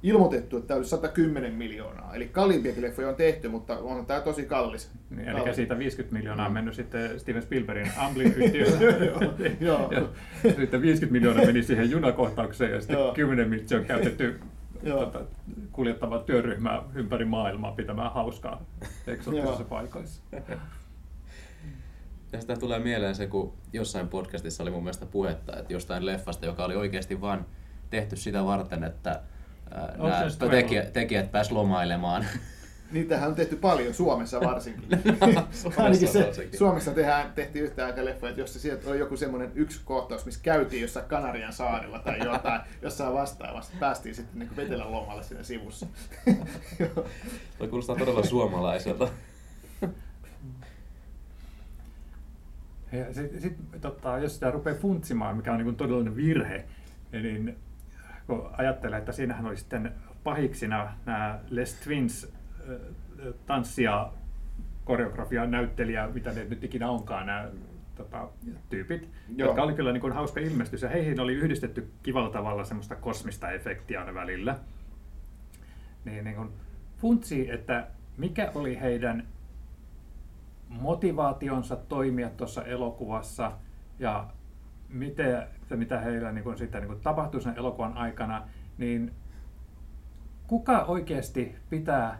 ilmoitettu, 0.02 0.56
että 0.56 0.68
tämä 0.68 0.76
olisi 0.76 0.90
110 0.90 1.52
miljoonaa. 1.52 2.14
Eli 2.14 2.28
kalliimpiakin 2.28 2.82
leffoja 2.82 3.08
on 3.08 3.14
tehty, 3.14 3.48
mutta 3.48 3.78
on 3.78 4.06
tämä 4.06 4.20
tosi 4.20 4.44
kallis. 4.44 4.90
Niin, 5.10 5.28
eli 5.28 5.38
Kallis. 5.38 5.56
siitä 5.56 5.78
50 5.78 6.16
miljoonaa 6.16 6.46
on 6.46 6.52
mennyt 6.52 6.74
sitten 6.74 7.20
Steven 7.20 7.42
Spielbergin 7.42 7.92
Amblin-yhtiöön. 8.04 8.80
Joo. 9.60 9.92
ja 9.92 10.02
sitten 10.56 10.82
50 10.82 11.12
miljoonaa 11.12 11.46
meni 11.46 11.62
siihen 11.62 11.90
junakohtaukseen 11.90 12.72
ja 12.72 12.80
sitten 12.80 12.98
Joo. 12.98 13.14
10 13.14 13.48
miljoonaa 13.48 13.80
on 13.80 13.84
käytetty 13.86 14.40
tota, 14.88 15.20
kuljettavaa 15.72 16.18
työryhmää 16.18 16.82
ympäri 16.94 17.24
maailmaa 17.24 17.72
pitämään 17.72 18.12
hauskaa 18.12 18.64
eksoottisissa 19.06 19.60
Joo. 19.60 19.68
paikoissa. 19.68 20.22
Ja 22.32 22.40
sitä 22.40 22.56
tulee 22.56 22.78
mieleen 22.78 23.14
se, 23.14 23.26
kun 23.26 23.52
jossain 23.72 24.08
podcastissa 24.08 24.62
oli 24.62 24.70
mun 24.70 24.82
mielestä 24.82 25.06
puhetta, 25.06 25.56
että 25.56 25.72
jostain 25.72 26.06
leffasta, 26.06 26.46
joka 26.46 26.64
oli 26.64 26.76
oikeasti 26.76 27.20
vaan 27.20 27.46
tehty 27.90 28.16
sitä 28.16 28.44
varten, 28.44 28.84
että 28.84 29.20
nämä 29.98 30.50
tekijät, 30.50 30.92
tekijät 30.92 31.32
pääs 31.32 31.52
lomailemaan. 31.52 32.24
Niitähän 32.92 33.28
on 33.28 33.34
tehty 33.34 33.56
paljon 33.56 33.94
Suomessa 33.94 34.40
varsinkin. 34.40 34.88
Suomessa 35.52 35.82
Ainakin 35.82 36.08
se, 36.08 36.26
varsinkin. 36.26 36.58
Suomessa 36.58 36.90
tehdään, 36.90 37.32
tehtiin 37.32 37.64
yhtä 37.64 37.86
aikaa 37.86 38.04
leffoja, 38.04 38.30
että 38.30 38.40
jos 38.40 38.52
se 38.52 38.58
sieltä 38.58 38.90
oli 38.90 38.98
joku 38.98 39.16
semmoinen 39.16 39.52
yksi 39.54 39.80
kohtaus, 39.84 40.24
missä 40.26 40.40
käytiin 40.42 40.82
jossain 40.82 41.06
Kanarian 41.06 41.52
saarella 41.52 41.98
tai 41.98 42.18
jotain, 42.24 42.60
jossain 42.82 43.14
vastaavassa, 43.14 43.72
päästiin 43.80 44.14
sitten 44.14 44.38
niin 44.38 44.56
vetelän 44.56 44.92
lomalle 44.92 45.22
siinä 45.22 45.42
sivussa. 45.42 45.86
Joo. 46.78 47.06
Toi 47.58 47.68
kuulostaa 47.68 47.96
todella 47.96 48.24
suomalaiselta. 48.24 49.08
Ja 52.92 53.14
sit, 53.14 53.40
sit, 53.40 53.56
tota, 53.80 54.18
jos 54.18 54.34
sitä 54.34 54.50
rupeaa 54.50 54.76
funtsimaan, 54.76 55.36
mikä 55.36 55.52
on 55.52 55.58
niin 55.64 55.76
todellinen 55.76 56.16
virhe, 56.16 56.64
niin 57.12 57.56
kun 58.26 58.50
ajattelee, 58.58 58.98
että 58.98 59.12
siinähän 59.12 59.46
oli 59.46 59.56
sitten 59.56 59.92
pahiksina 60.24 60.92
nämä 61.06 61.40
Les 61.48 61.74
Twins 61.74 62.32
äh, 62.70 62.76
tanssia, 63.46 64.12
koreografia, 64.84 65.46
näyttelijä, 65.46 66.08
mitä 66.08 66.32
ne 66.32 66.44
nyt 66.44 66.64
ikinä 66.64 66.90
onkaan, 66.90 67.26
nämä 67.26 67.48
tota, 67.94 68.28
tyypit, 68.68 69.08
Joo. 69.36 69.48
jotka 69.48 69.62
oli 69.62 69.74
kyllä 69.74 69.92
niin 69.92 70.00
kuin 70.00 70.12
hauska 70.12 70.40
ilmestys, 70.40 70.82
ja 70.82 70.88
heihin 70.88 71.20
oli 71.20 71.34
yhdistetty 71.34 71.90
kivalla 72.02 72.30
tavalla 72.30 72.64
semmoista 72.64 72.96
kosmista 72.96 73.50
efektiä 73.50 74.00
aina 74.00 74.14
välillä. 74.14 74.58
Niin, 76.04 76.24
niin 76.24 76.36
kuin 76.36 76.48
funtsii, 76.98 77.50
että 77.50 77.86
mikä 78.16 78.50
oli 78.54 78.80
heidän 78.80 79.26
motivaationsa 80.68 81.76
toimia 81.76 82.30
tuossa 82.30 82.64
elokuvassa 82.64 83.52
ja 83.98 84.26
mitä, 84.88 85.48
että 85.72 85.78
mitä 85.78 86.00
heillä 86.00 86.32
niin 86.32 86.44
kuin, 86.44 86.58
sitten, 86.58 86.80
niin 86.80 86.88
kuin 86.88 87.00
tapahtui 87.00 87.42
sen 87.42 87.54
elokuvan 87.56 87.96
aikana, 87.96 88.48
niin 88.78 89.12
kuka 90.46 90.84
oikeasti 90.84 91.54
pitää 91.70 92.18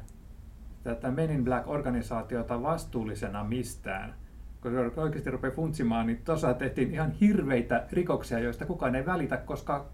tätä 0.83 1.11
Men 1.11 1.31
in 1.31 1.45
Black-organisaatiota 1.45 2.63
vastuullisena 2.63 3.45
mistään? 3.45 4.15
Kun 4.61 4.73
se 4.73 5.01
oikeasti 5.01 5.31
rupeaa 5.31 5.55
funtsimaan, 5.55 6.07
niin 6.07 6.23
tuossa 6.25 6.55
tehtiin 6.55 6.91
ihan 6.95 7.11
hirveitä 7.11 7.87
rikoksia, 7.93 8.39
joista 8.39 8.67
kukaan 8.67 8.95
ei 8.95 9.07
välitä, 9.07 9.37
koska 9.37 9.87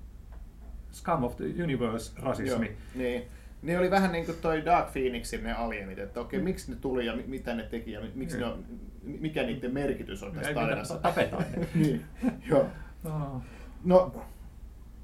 Scum 0.93 1.25
of 1.25 1.37
the 1.37 1.45
Universe-rasismi. 1.45 2.67
Joo, 2.67 2.75
niin. 2.95 3.23
Ne 3.63 3.79
oli 3.79 3.91
vähän 3.91 4.13
niin 4.13 4.27
kuin 4.27 4.39
toi 4.43 4.65
Dark 4.65 4.93
Phoenixin 4.93 5.45
ne 5.45 5.53
alienit, 5.53 5.99
että 5.99 6.21
okei, 6.21 6.41
miksi 6.41 6.71
ne 6.73 6.79
tuli 6.81 7.07
ja 7.07 7.17
mi- 7.17 7.25
mitä 7.27 7.55
ne 7.55 7.63
teki 7.63 7.93
ja 7.93 8.01
mi- 8.01 8.13
miksi 8.15 8.39
ne 8.39 8.45
on, 8.45 8.65
mikä 9.03 9.43
niiden 9.43 9.75
merkitys 9.75 10.23
on 10.23 10.33
tässä 10.33 10.55
tarinassa. 10.55 10.99
tapetaan 10.99 11.45
ne. 11.57 11.67
niin, 11.83 12.05
joo. 12.47 12.67
Oh. 13.05 13.43
No, 13.85 14.13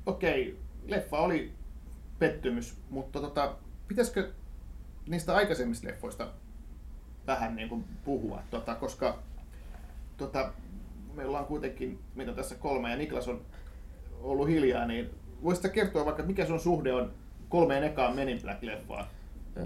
okei, 0.06 0.58
leffa 0.86 1.18
oli 1.18 1.52
pettymys, 2.18 2.76
mutta 2.90 3.20
tota, 3.20 3.54
pitäisikö 3.88 4.32
niistä 5.08 5.34
aikaisemmista 5.34 5.88
leffoista 5.88 6.28
vähän 7.26 7.56
niin 7.56 7.68
kuin 7.68 7.84
puhua, 8.04 8.42
tota, 8.50 8.74
koska 8.74 9.18
tota, 10.16 10.52
meillä 11.14 11.38
on 11.38 11.46
kuitenkin, 11.46 11.98
meitä 12.14 12.30
on 12.32 12.36
tässä 12.36 12.54
kolme 12.54 12.90
ja 12.90 12.96
Niklas 12.96 13.28
on 13.28 13.40
ollut 14.22 14.48
hiljaa, 14.48 14.86
niin 14.86 15.10
voisitko 15.42 15.74
kertoa 15.74 16.04
vaikka, 16.04 16.22
mikä 16.22 16.46
sun 16.46 16.60
suhde 16.60 16.92
on 16.92 17.12
kolmeen 17.48 17.84
ekaan 17.84 18.16
Men 18.16 18.28
in 18.28 18.38
Black-leffaan? 18.38 19.04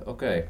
Okei. 0.06 0.48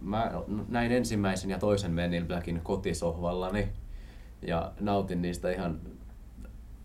Mä 0.00 0.32
näin 0.68 0.92
ensimmäisen 0.92 1.50
ja 1.50 1.58
toisen 1.58 1.92
Men 1.92 2.14
in 2.14 2.26
Blackin 2.26 2.60
kotisohvallani 2.60 3.68
ja 4.42 4.72
nautin 4.80 5.22
niistä 5.22 5.50
ihan 5.50 5.80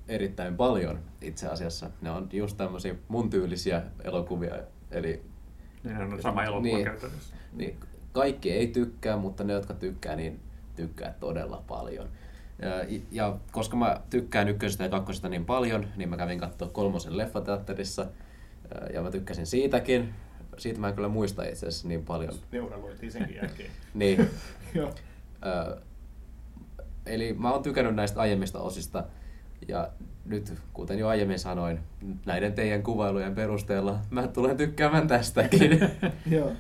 erittäin 0.09 0.55
paljon 0.57 0.99
itse 1.21 1.47
asiassa. 1.47 1.89
Ne 2.01 2.11
on 2.11 2.29
just 2.33 2.57
tämmöisiä 2.57 2.95
mun 3.07 3.29
tyylisiä 3.29 3.81
elokuvia, 4.03 4.55
eli 4.91 5.21
Niin 5.83 5.97
on 5.97 6.21
sama 6.21 6.43
elokuva 6.43 6.63
Niin. 6.75 6.85
käytännössä. 6.85 7.35
niin 7.53 7.77
kaikki 8.11 8.51
ei 8.51 8.67
tykkää, 8.67 9.17
mutta 9.17 9.43
ne, 9.43 9.53
jotka 9.53 9.73
tykkää, 9.73 10.15
niin 10.15 10.39
tykkää 10.75 11.13
todella 11.19 11.63
paljon. 11.67 12.07
Ja, 12.61 12.69
ja 13.11 13.37
koska 13.51 13.77
mä 13.77 14.01
tykkään 14.09 14.49
ykkösestä 14.49 14.83
ja 14.83 14.89
kakkosesta 14.89 15.29
niin 15.29 15.45
paljon, 15.45 15.85
niin 15.95 16.09
mä 16.09 16.17
kävin 16.17 16.39
katsoa 16.39 16.69
kolmosen 16.69 17.17
leffateatterissa. 17.17 18.05
Ja 18.93 19.01
mä 19.01 19.11
tykkäsin 19.11 19.45
siitäkin. 19.45 20.13
Siitä 20.57 20.79
mä 20.79 20.87
en 20.87 20.93
kyllä 20.95 21.07
muista 21.07 21.43
itse 21.43 21.67
asiassa 21.67 21.87
niin 21.87 22.05
paljon. 22.05 22.33
Neuraloitiin 22.51 23.11
senkin 23.11 23.35
jälkeen. 23.35 23.71
Niin. 23.93 24.29
Joo. 24.75 24.93
Ö, 25.45 25.81
eli 27.05 27.33
mä 27.33 27.51
oon 27.51 27.63
tykännyt 27.63 27.95
näistä 27.95 28.19
aiemmista 28.19 28.59
osista. 28.59 29.03
Ja 29.67 29.89
nyt, 30.25 30.53
kuten 30.73 30.99
jo 30.99 31.07
aiemmin 31.07 31.39
sanoin, 31.39 31.79
näiden 32.25 32.53
teidän 32.53 32.83
kuvailujen 32.83 33.35
perusteella 33.35 33.99
mä 34.09 34.27
tulen 34.27 34.57
tykkäämään 34.57 35.07
tästäkin. 35.07 35.79
Joo. 36.31 36.51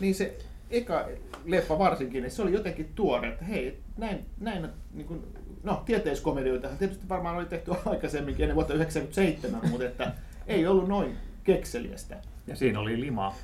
Niin 0.00 0.14
se 0.14 0.38
eka 0.70 1.08
leffa 1.44 1.78
varsinkin, 1.78 2.22
niin 2.22 2.30
se 2.30 2.42
oli 2.42 2.52
jotenkin 2.52 2.90
tuore, 2.94 3.28
että 3.28 3.44
hei, 3.44 3.80
näin, 3.96 4.26
näin 4.40 4.68
niin 4.94 5.06
kuin, 5.06 5.22
no 5.62 5.82
tieteiskomedioitahan 5.86 6.78
tietysti 6.78 7.08
varmaan 7.08 7.36
oli 7.36 7.46
tehty 7.46 7.70
aikaisemminkin 7.86 8.42
ennen 8.44 8.54
vuotta 8.56 8.72
1997, 8.72 9.70
mutta 9.70 9.86
että 9.86 10.12
ei 10.46 10.66
ollut 10.66 10.88
noin 10.88 11.16
kekseliästä. 11.44 12.16
Ja 12.46 12.56
siinä 12.56 12.80
oli 12.80 13.00
limaa. 13.00 13.34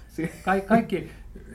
Ka- 0.45 0.61
kaikki 0.61 1.11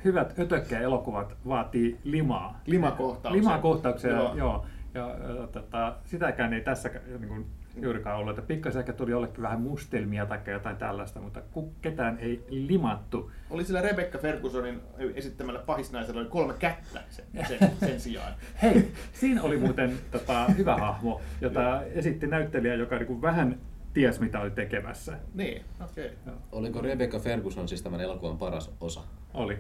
hyvät 0.06 0.40
ötökkä-elokuvat 0.40 1.36
vaatii 1.48 1.98
limaa. 2.04 2.62
Limakohtauksia. 2.66 3.42
Limakohtauksia, 3.42 4.10
Joo. 4.10 4.36
joo. 4.36 4.66
Ja, 4.94 5.08
ja 5.10 5.48
tota, 5.48 5.96
sitäkään 6.06 6.54
ei 6.54 6.62
tässä 6.62 6.90
niin 7.20 7.28
kuin, 7.28 7.46
juurikaan 7.82 8.18
ollut. 8.18 8.38
Että 8.38 8.48
pikkasen 8.48 8.80
ehkä 8.80 8.94
tuli 8.94 9.12
jollekin 9.12 9.42
vähän 9.42 9.62
mustelmia 9.62 10.26
tai 10.26 10.40
jotain 10.48 10.78
tällaista, 10.78 11.22
mutta 11.22 11.42
ketään 11.82 12.18
ei 12.20 12.46
limattu. 12.50 13.32
Oli 13.50 13.64
sillä 13.64 13.82
Rebecca 13.82 14.18
Fergusonin 14.18 14.82
esittämällä 15.16 15.60
pahisnaisella 15.60 16.22
oli 16.22 16.30
kolme 16.30 16.54
kättä 16.60 17.02
sen, 17.10 17.26
sen, 17.48 17.72
sen 17.80 18.00
sijaan. 18.00 18.34
Hei, 18.62 18.92
siinä 19.14 19.42
oli 19.44 19.58
muuten 19.58 19.98
tota, 20.12 20.46
hyvä 20.46 20.78
hahmo, 20.78 21.22
jota 21.42 21.82
esitti 21.84 22.28
näyttelijä, 22.28 22.74
joka 22.76 22.96
niin 22.98 23.08
kuin, 23.08 23.22
vähän 23.22 23.58
ties 23.94 24.20
mitä 24.20 24.40
oli 24.40 24.52
tekemässä. 24.52 25.18
Niin, 25.34 25.62
okei. 25.84 26.12
Okay. 26.26 26.40
Oliko 26.52 26.82
Rebecca 26.82 27.20
Ferguson 27.20 27.68
siis 27.68 27.82
tämän 27.82 28.02
elokuvan 28.02 28.38
paras 28.38 28.72
osa? 28.80 29.02
Oli. 29.34 29.58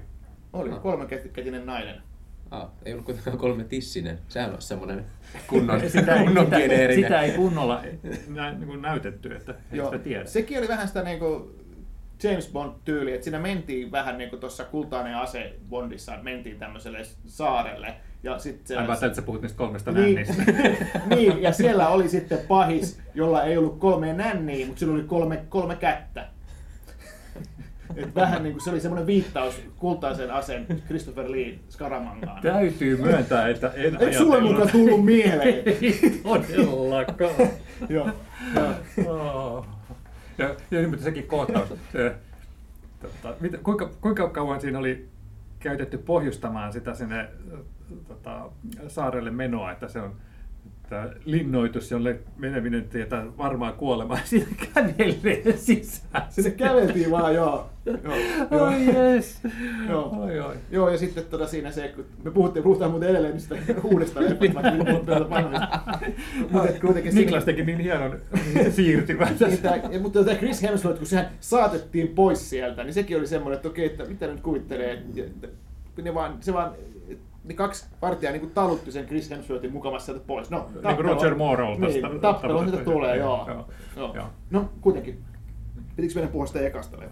Oli 0.53 0.71
Ah. 0.71 0.81
kolmekätinen 0.81 1.65
nainen. 1.65 2.01
Ah, 2.51 2.67
ei 2.85 2.93
ollut 2.93 3.05
kuitenkaan 3.05 3.37
kolme 3.37 3.63
tissinen. 3.63 4.19
Sehän 4.29 4.53
olisi 4.53 4.67
semmoinen 4.67 5.05
kunnon, 5.47 5.89
Sitä 5.89 6.15
ei, 6.15 6.25
kunnon 6.25 6.45
sitä, 6.45 6.57
geneerinen. 6.57 7.03
sitä 7.03 7.21
ei 7.21 7.31
kunnolla 7.31 7.83
nä, 8.27 8.51
niin 8.51 8.67
kuin 8.67 8.81
näytetty, 8.81 9.35
että 9.35 9.51
ei 9.71 9.77
Joo. 9.77 9.91
sitä 9.91 10.03
tiedä. 10.03 10.25
Sekin 10.25 10.57
oli 10.59 10.67
vähän 10.67 10.87
sitä 10.87 11.03
niinku 11.03 11.55
James 12.23 12.51
Bond-tyyliä, 12.53 13.15
että 13.15 13.23
siinä 13.23 13.39
mentiin 13.39 13.91
vähän 13.91 14.17
niin 14.17 14.29
kuin 14.29 14.39
tuossa 14.39 14.63
Kultainen 14.63 15.15
ase 15.15 15.55
Bondissa, 15.69 16.17
mentiin 16.21 16.59
tämmöiselle 16.59 17.01
saarelle. 17.25 17.95
Ja 18.23 18.39
sit 18.39 18.67
se, 18.67 18.77
Ai 18.77 18.85
ajattelin, 18.85 19.11
että 19.11 19.21
sä 19.21 19.25
puhut 19.25 19.41
niistä 19.41 19.57
kolmesta 19.57 19.91
niin, 19.91 20.15
nännistä. 20.15 20.43
niin, 21.15 21.41
ja 21.41 21.51
siellä 21.53 21.89
oli 21.89 22.09
sitten 22.09 22.39
pahis, 22.47 22.99
jolla 23.13 23.43
ei 23.43 23.57
ollut 23.57 23.79
kolme 23.79 24.13
nänniä, 24.13 24.65
mutta 24.65 24.79
sillä 24.79 24.93
oli 24.93 25.03
kolme, 25.03 25.45
kolme 25.49 25.75
kättä. 25.75 26.27
Et 27.95 28.15
vähän 28.15 28.43
niin 28.43 28.53
kuin 28.53 28.63
se 28.63 28.69
oli 28.69 28.79
semmoinen 28.79 29.07
viittaus 29.07 29.61
kultaisen 29.77 30.31
aseen 30.31 30.65
Christopher 30.85 31.31
Lee 31.31 31.59
Skaramangaan. 31.69 32.41
Täytyy 32.41 32.97
myöntää, 32.97 33.47
että 33.47 33.71
en 33.75 33.97
Eikö 34.01 34.17
sulle 34.17 34.41
mukaan 34.41 34.69
tullut 34.71 35.05
mieleen? 35.05 35.63
Ei 35.67 36.21
todellakaan. 36.23 37.49
Joo. 37.89 38.09
Joo. 38.97 39.65
Ja, 40.37 40.55
ja 40.71 40.87
mutta 40.87 41.03
sekin 41.03 41.27
kohtaus. 41.27 41.69
Tota, 43.01 43.35
mitä, 43.39 43.57
kuinka, 43.57 43.91
kuinka 44.01 44.29
kauan 44.29 44.61
siinä 44.61 44.79
oli 44.79 45.09
käytetty 45.59 45.97
pohjustamaan 45.97 46.73
sitä 46.73 46.93
sinne 46.93 47.29
tota, 48.07 48.49
saarelle 48.87 49.31
menoa, 49.31 49.71
että 49.71 49.87
se 49.87 50.01
on 50.01 50.15
että 50.91 51.19
linnoitus, 51.25 51.91
jolle 51.91 52.19
meneminen 52.37 52.89
tietää 52.89 53.25
varmaan 53.37 53.73
kuolemaa, 53.73 54.17
siinä 54.25 54.45
kävelee 54.73 55.57
sisään. 55.57 56.23
Sinne 56.29 56.51
käveltiin 56.51 57.11
vaan, 57.11 57.35
joo. 57.35 57.69
joo, 57.85 57.97
joo. 58.51 58.65
Oi 58.65 58.85
jes. 58.85 59.41
Joo. 59.89 60.15
Oi, 60.19 60.39
oi. 60.39 60.55
Joo, 60.71 60.89
ja 60.89 60.97
sitten 60.97 61.25
tota 61.25 61.47
siinä 61.47 61.71
se, 61.71 61.87
kun 61.87 62.05
me 62.23 62.31
puhuttiin, 62.31 62.63
puhutaan 62.63 62.91
muuten 62.91 63.09
edelleen 63.09 63.33
niistä 63.33 63.55
uudesta 63.83 64.21
leffasta. 64.21 64.71
Mutta 66.51 66.79
kuitenkin 66.81 67.15
Niklas 67.15 67.43
teki 67.43 67.63
niin 67.63 67.79
hienon 67.79 68.19
siirtymän 68.69 69.35
Niin, 69.89 70.01
mutta 70.01 70.23
tämä 70.23 70.37
Chris 70.37 70.63
Hemsworth, 70.63 70.99
kun 70.99 71.07
sehän 71.07 71.29
saatettiin 71.39 72.07
pois 72.07 72.49
sieltä, 72.49 72.83
niin 72.83 72.93
sekin 72.93 73.17
oli 73.17 73.27
semmoinen, 73.27 73.55
että 73.55 73.67
okei, 73.67 73.85
että 73.85 74.05
mitä 74.05 74.27
nyt 74.27 74.41
kuvittelee, 74.41 75.03
ne 76.01 76.13
vaan, 76.13 76.37
se 76.39 76.53
vaan, 76.53 76.71
ne 77.43 77.53
kaksi 77.53 77.85
partiaa 77.99 78.31
niin 78.33 78.51
talutti 78.51 78.91
sen 78.91 79.05
Chris 79.05 79.29
Hemsworthin 79.29 79.71
mukavassa 79.71 80.05
sieltä 80.05 80.23
pois. 80.27 80.49
No, 80.49 80.69
Niin 80.83 80.95
kuin 80.95 81.05
Roger 81.05 81.35
Moore 81.35 81.63
Niin, 81.77 82.19
tappelu 82.21 82.63
siitä 82.69 82.83
tulee, 82.83 83.17
joo. 83.17 83.45
Joo. 83.47 83.67
joo. 83.95 84.15
Joo. 84.15 84.29
No, 84.49 84.69
kuitenkin. 84.81 85.23
Pitikö 85.95 86.13
meidän 86.15 86.31
puhua 86.31 86.45
sitä 86.45 86.59
ekasta? 86.59 86.97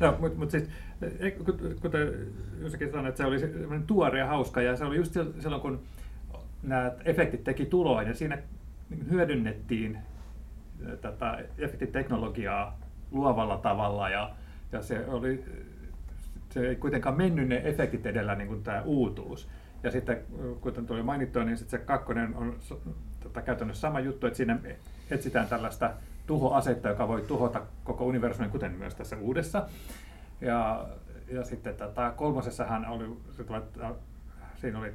No, 0.00 0.16
mutta 0.20 0.38
mut 0.38 0.50
siis, 0.50 0.68
kut- 1.38 1.80
kuten 1.80 2.26
Jussikin 2.60 2.90
sanoi, 2.92 3.08
että 3.08 3.18
se 3.22 3.26
oli 3.28 3.38
semmoinen 3.38 3.86
tuore 3.86 4.18
ja 4.18 4.26
hauska, 4.26 4.62
ja 4.62 4.76
se 4.76 4.84
oli 4.84 4.96
just 4.96 5.16
sil- 5.16 5.40
silloin, 5.42 5.62
kun 5.62 5.80
nämä 6.62 6.92
efektit 7.04 7.44
teki 7.44 7.66
tuloa, 7.66 8.02
ja 8.02 8.14
siinä 8.14 8.38
niin 8.90 9.10
hyödynnettiin 9.10 9.96
eh, 10.86 10.98
tätä 11.00 11.38
efektiteknologiaa 11.58 12.78
luovalla 13.10 13.56
tavalla, 13.56 14.08
ja, 14.08 14.30
ja 14.72 14.82
se 14.82 15.04
oli 15.06 15.44
se 16.54 16.68
ei 16.68 16.76
kuitenkaan 16.76 17.16
mennyt 17.16 17.48
ne 17.48 17.60
efektit 17.64 18.06
edellä 18.06 18.34
niin 18.34 18.48
kuin 18.48 18.62
tämä 18.62 18.82
uutuus. 18.82 19.48
Ja 19.82 19.90
sitten, 19.90 20.24
kuten 20.60 20.86
tuli 20.86 21.02
mainittua, 21.02 21.44
niin 21.44 21.58
sitten 21.58 21.80
se 21.80 21.86
kakkonen 21.86 22.36
on 22.36 22.58
tota, 23.20 23.42
käytännössä 23.42 23.80
sama 23.80 24.00
juttu, 24.00 24.26
että 24.26 24.36
siinä 24.36 24.58
etsitään 25.10 25.48
tällaista 25.48 25.90
tuhoasetta, 26.26 26.88
joka 26.88 27.08
voi 27.08 27.22
tuhota 27.22 27.62
koko 27.84 28.04
universumin, 28.04 28.50
kuten 28.50 28.72
myös 28.72 28.94
tässä 28.94 29.16
uudessa. 29.16 29.68
Ja, 30.40 30.88
ja 31.28 31.44
sitten 31.44 31.74
tätä 31.74 32.12
kolmosessahan 32.16 32.86
oli, 32.86 33.16
että 33.58 33.94
siinä 34.54 34.78
oli, 34.78 34.92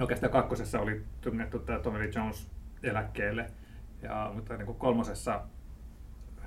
oikeastaan 0.00 0.32
kakkosessa 0.32 0.80
oli 0.80 1.02
tunnettu 1.20 1.58
tämä 1.58 1.78
Tommy 1.78 2.10
Jones 2.14 2.50
eläkkeelle, 2.82 3.50
ja, 4.02 4.30
mutta 4.34 4.56
niin 4.56 4.66
kuin 4.66 4.78
kolmosessa 4.78 5.40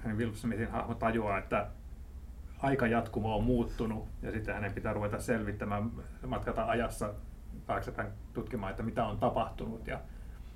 niin 0.05 0.17
Will 0.17 0.33
Smithin 0.33 0.71
hahmo 0.71 0.93
tajuaa, 0.93 1.37
että 1.37 1.67
aikajatkumo 2.59 3.35
on 3.35 3.43
muuttunut 3.43 4.07
ja 4.21 4.31
sitten 4.31 4.55
hänen 4.55 4.73
pitää 4.73 4.93
ruveta 4.93 5.19
selvittämään, 5.19 5.91
matkata 6.27 6.65
ajassa 6.65 7.13
taaksepäin 7.65 8.09
tutkimaan, 8.33 8.71
että 8.71 8.83
mitä 8.83 9.05
on 9.05 9.17
tapahtunut 9.17 9.87
ja 9.87 9.99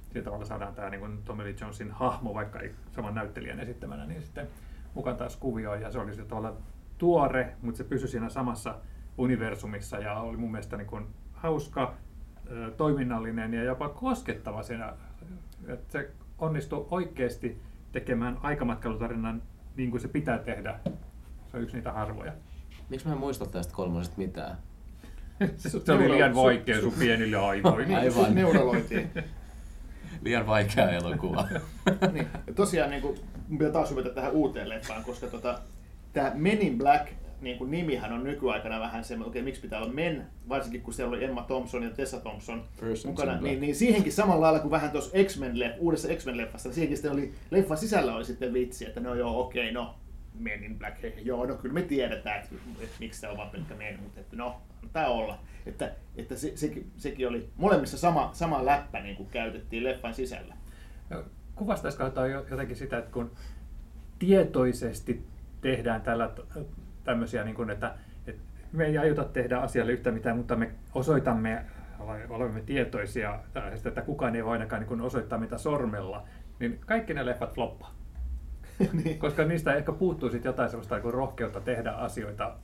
sillä 0.09 0.23
tavalla 0.23 0.45
saadaan 0.45 0.75
tämä 0.75 0.89
niin 0.89 1.23
Tommy 1.25 1.43
Lee 1.43 1.55
Jonesin 1.61 1.91
hahmo, 1.91 2.33
vaikka 2.33 2.59
ei 2.59 2.75
saman 2.91 3.15
näyttelijän 3.15 3.59
esittämänä, 3.59 4.05
niin 4.05 4.21
sitten 4.21 4.47
mukaan 4.93 5.17
taas 5.17 5.37
kuvioon 5.37 5.81
ja 5.81 5.91
se 5.91 5.99
oli 5.99 6.13
sillä 6.13 6.27
tavalla 6.27 6.53
tuore, 6.97 7.55
mutta 7.61 7.77
se 7.77 7.83
pysyi 7.83 8.07
siinä 8.07 8.29
samassa 8.29 8.75
universumissa 9.17 9.97
ja 9.97 10.19
oli 10.19 10.37
mun 10.37 10.51
mielestä 10.51 10.77
niin 10.77 10.87
kuin 10.87 11.07
hauska, 11.33 11.93
toiminnallinen 12.77 13.53
ja 13.53 13.63
jopa 13.63 13.89
koskettava 13.89 14.63
siinä, 14.63 14.93
että 15.67 15.91
se 15.91 16.11
onnistui 16.37 16.87
oikeasti 16.91 17.61
tekemään 17.91 18.37
aikamatkailutarинnan 18.41 19.41
niin 19.75 19.91
kuin 19.91 20.01
se 20.01 20.07
pitää 20.07 20.37
tehdä. 20.37 20.79
Se 21.53 21.57
on 21.57 21.63
yksi 21.63 21.75
niitä 21.75 21.91
harvoja. 21.91 22.33
Miksi 22.89 23.07
mä 23.07 23.13
en 23.13 23.19
muista 23.19 23.45
tästä 23.45 23.73
kolmosesta 23.73 24.17
mitään? 24.17 24.57
Se 25.85 25.93
oli 25.93 26.11
liian 26.11 26.35
vaikea 26.35 26.81
sun 26.81 26.93
pienille 26.99 27.37
aivoille. 27.37 27.95
Aivan. 27.99 28.35
Neuroloitiin. 28.35 29.09
Liian 30.21 30.47
vaikea 30.47 30.89
elokuva. 30.89 31.47
niin. 32.11 32.27
Ja 32.47 32.53
tosiaan 32.53 32.89
niin 32.89 33.01
kuin, 33.01 33.19
mun 33.47 33.57
pitää 33.57 33.73
taas 33.73 33.89
hypätä 33.91 34.09
tähän 34.09 34.31
uuteen 34.31 34.69
leffaan, 34.69 35.03
koska 35.03 35.27
tota, 35.27 35.59
tämä 36.13 36.31
Men 36.35 36.61
in 36.61 36.77
Black 36.77 37.07
niin 37.41 37.57
kuin 37.57 37.71
nimihän 37.71 38.13
on 38.13 38.23
nykyaikana 38.23 38.79
vähän 38.79 39.03
semmoinen, 39.03 39.29
okei, 39.29 39.41
miksi 39.41 39.61
pitää 39.61 39.79
olla 39.79 39.93
Men, 39.93 40.27
varsinkin 40.49 40.81
kun 40.81 40.93
siellä 40.93 41.15
oli 41.15 41.23
Emma 41.23 41.41
Thompson 41.41 41.83
ja 41.83 41.89
Tessa 41.89 42.19
Thompson 42.19 42.63
Persons 42.79 43.05
mukana, 43.05 43.41
niin, 43.41 43.61
niin 43.61 43.75
siihenkin 43.75 44.13
samalla 44.13 44.41
lailla 44.41 44.59
kuin 44.59 44.71
vähän 44.71 44.91
tuossa 44.91 45.17
X-Men, 45.23 45.53
uudessa 45.79 46.07
X-Men-leffassa, 46.07 46.73
siihenkin 46.73 46.97
sitten 46.97 47.11
oli, 47.11 47.33
leffan 47.51 47.77
sisällä 47.77 48.15
oli 48.15 48.25
sitten 48.25 48.53
vitsi, 48.53 48.85
että 48.85 48.99
no 48.99 49.15
joo, 49.15 49.39
okei, 49.39 49.71
no, 49.71 49.95
Men 50.39 50.63
in 50.63 50.79
Black, 50.79 50.97
joo, 51.17 51.45
no 51.45 51.55
kyllä 51.55 51.73
me 51.73 51.81
tiedetään, 51.81 52.39
että, 52.39 52.55
että 52.81 52.95
miksi 52.99 53.19
se 53.19 53.27
on 53.27 53.37
vaan 53.37 53.49
pelkkä 53.49 53.75
men, 53.75 53.99
mutta 53.99 54.19
että 54.19 54.35
no, 54.35 54.61
antaa 54.83 55.07
olla. 55.07 55.39
Että, 55.65 55.91
että 56.15 56.35
se, 56.35 56.51
sekin, 56.55 56.91
sekin 56.97 57.27
oli 57.27 57.49
molemmissa 57.57 57.97
sama, 57.97 58.29
sama 58.33 58.65
läppä 58.65 58.99
niin 58.99 59.15
kuin 59.15 59.29
käytettiin 59.29 59.83
leffan 59.83 60.13
sisällä. 60.13 60.55
Ja 61.09 61.23
Kuvastaisiko 61.55 62.03
jotenkin 62.49 62.75
sitä, 62.75 62.97
että 62.97 63.11
kun 63.11 63.31
tietoisesti 64.19 65.25
tehdään 65.61 66.01
tällä 66.01 66.29
tämmöisiä, 67.03 67.43
niin 67.43 67.55
kuin, 67.55 67.69
että, 67.69 67.95
että 68.27 68.41
me 68.71 68.85
ei 68.85 68.97
aiota 68.97 69.23
tehdä 69.23 69.57
asialle 69.57 69.91
yhtään 69.91 70.13
mitään, 70.13 70.37
mutta 70.37 70.55
me 70.55 70.71
osoitamme, 70.93 71.65
olemme 72.29 72.61
tietoisia 72.61 73.39
että 73.85 74.01
kukaan 74.01 74.35
ei 74.35 74.45
voi 74.45 74.51
ainakaan 74.51 74.85
niin 74.89 75.01
osoittaa 75.01 75.39
mitä 75.39 75.57
sormella, 75.57 76.23
niin 76.59 76.79
kaikki 76.85 77.13
ne 77.13 77.25
leffat 77.25 77.53
floppaa. 77.53 78.02
niin. 79.03 79.19
Koska 79.19 79.43
niistä 79.45 79.73
ehkä 79.75 79.91
puuttuu 79.91 80.29
sit 80.29 80.45
jotain 80.45 80.69
sellaista 80.69 80.99
niin 80.99 81.13
rohkeutta 81.13 81.61
tehdä 81.61 81.91
asioita 81.91 82.55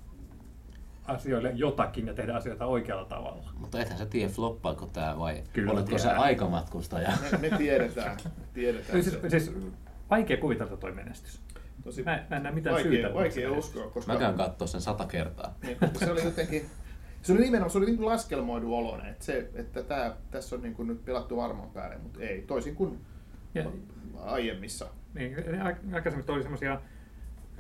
asioille 1.07 1.51
jotakin 1.55 2.07
ja 2.07 2.13
tehdä 2.13 2.35
asioita 2.35 2.65
oikealla 2.65 3.05
tavalla. 3.05 3.49
Mutta 3.57 3.81
ethän 3.81 3.97
sä 3.97 4.05
tiedä, 4.05 4.29
floppaako 4.29 4.85
tää 4.85 5.19
vai 5.19 5.43
Kyllä 5.53 5.71
oletko 5.71 5.97
sä 5.97 6.07
tiedän. 6.07 6.23
aikamatkustaja? 6.23 7.11
Me, 7.31 7.49
me 7.49 7.57
tiedetään. 7.57 8.17
tiedetään 8.53 9.03
Siis, 9.03 9.17
se. 9.21 9.29
siis 9.29 9.51
vaikea 10.09 10.37
kuvitella 10.37 10.77
toi 10.77 10.91
menestys. 10.91 11.41
Tosi 11.83 12.03
Mä, 12.03 12.23
mä 12.29 12.35
en 12.35 12.43
näe 12.43 12.51
mitään 12.51 12.73
vaikea, 12.75 12.91
syytä. 12.91 13.13
vaikea 13.13 13.51
uskoa, 13.51 13.89
koska 13.89 14.13
Mä 14.13 14.19
käyn 14.19 14.35
kattoo 14.35 14.67
sen 14.67 14.81
sata 14.81 15.05
kertaa. 15.05 15.55
niin, 15.63 15.77
se 15.99 16.11
oli 16.11 16.23
jotenkin, 16.23 16.65
se 17.21 17.33
oli 17.33 17.41
nimenomaan, 17.41 17.69
se 17.71 17.77
oli 17.77 17.85
niin 17.85 18.05
laskelmoidu 18.05 18.75
oloinen, 18.75 19.07
että, 19.11 19.25
se, 19.25 19.49
että 19.53 19.83
tää, 19.83 20.15
tässä 20.31 20.55
on 20.55 20.61
niin 20.61 20.73
kuin 20.75 20.87
nyt 20.87 21.05
pelattu 21.05 21.37
varmaan 21.37 21.69
päälle, 21.69 21.97
mutta 21.97 22.19
ei, 22.21 22.41
toisin 22.41 22.75
kuin 22.75 22.99
Ja, 23.55 23.63
aiemmissa. 24.21 24.87
Niin, 25.13 25.35
aikaisemmin 25.93 26.31
oli 26.31 26.41
semmoisia 26.41 26.81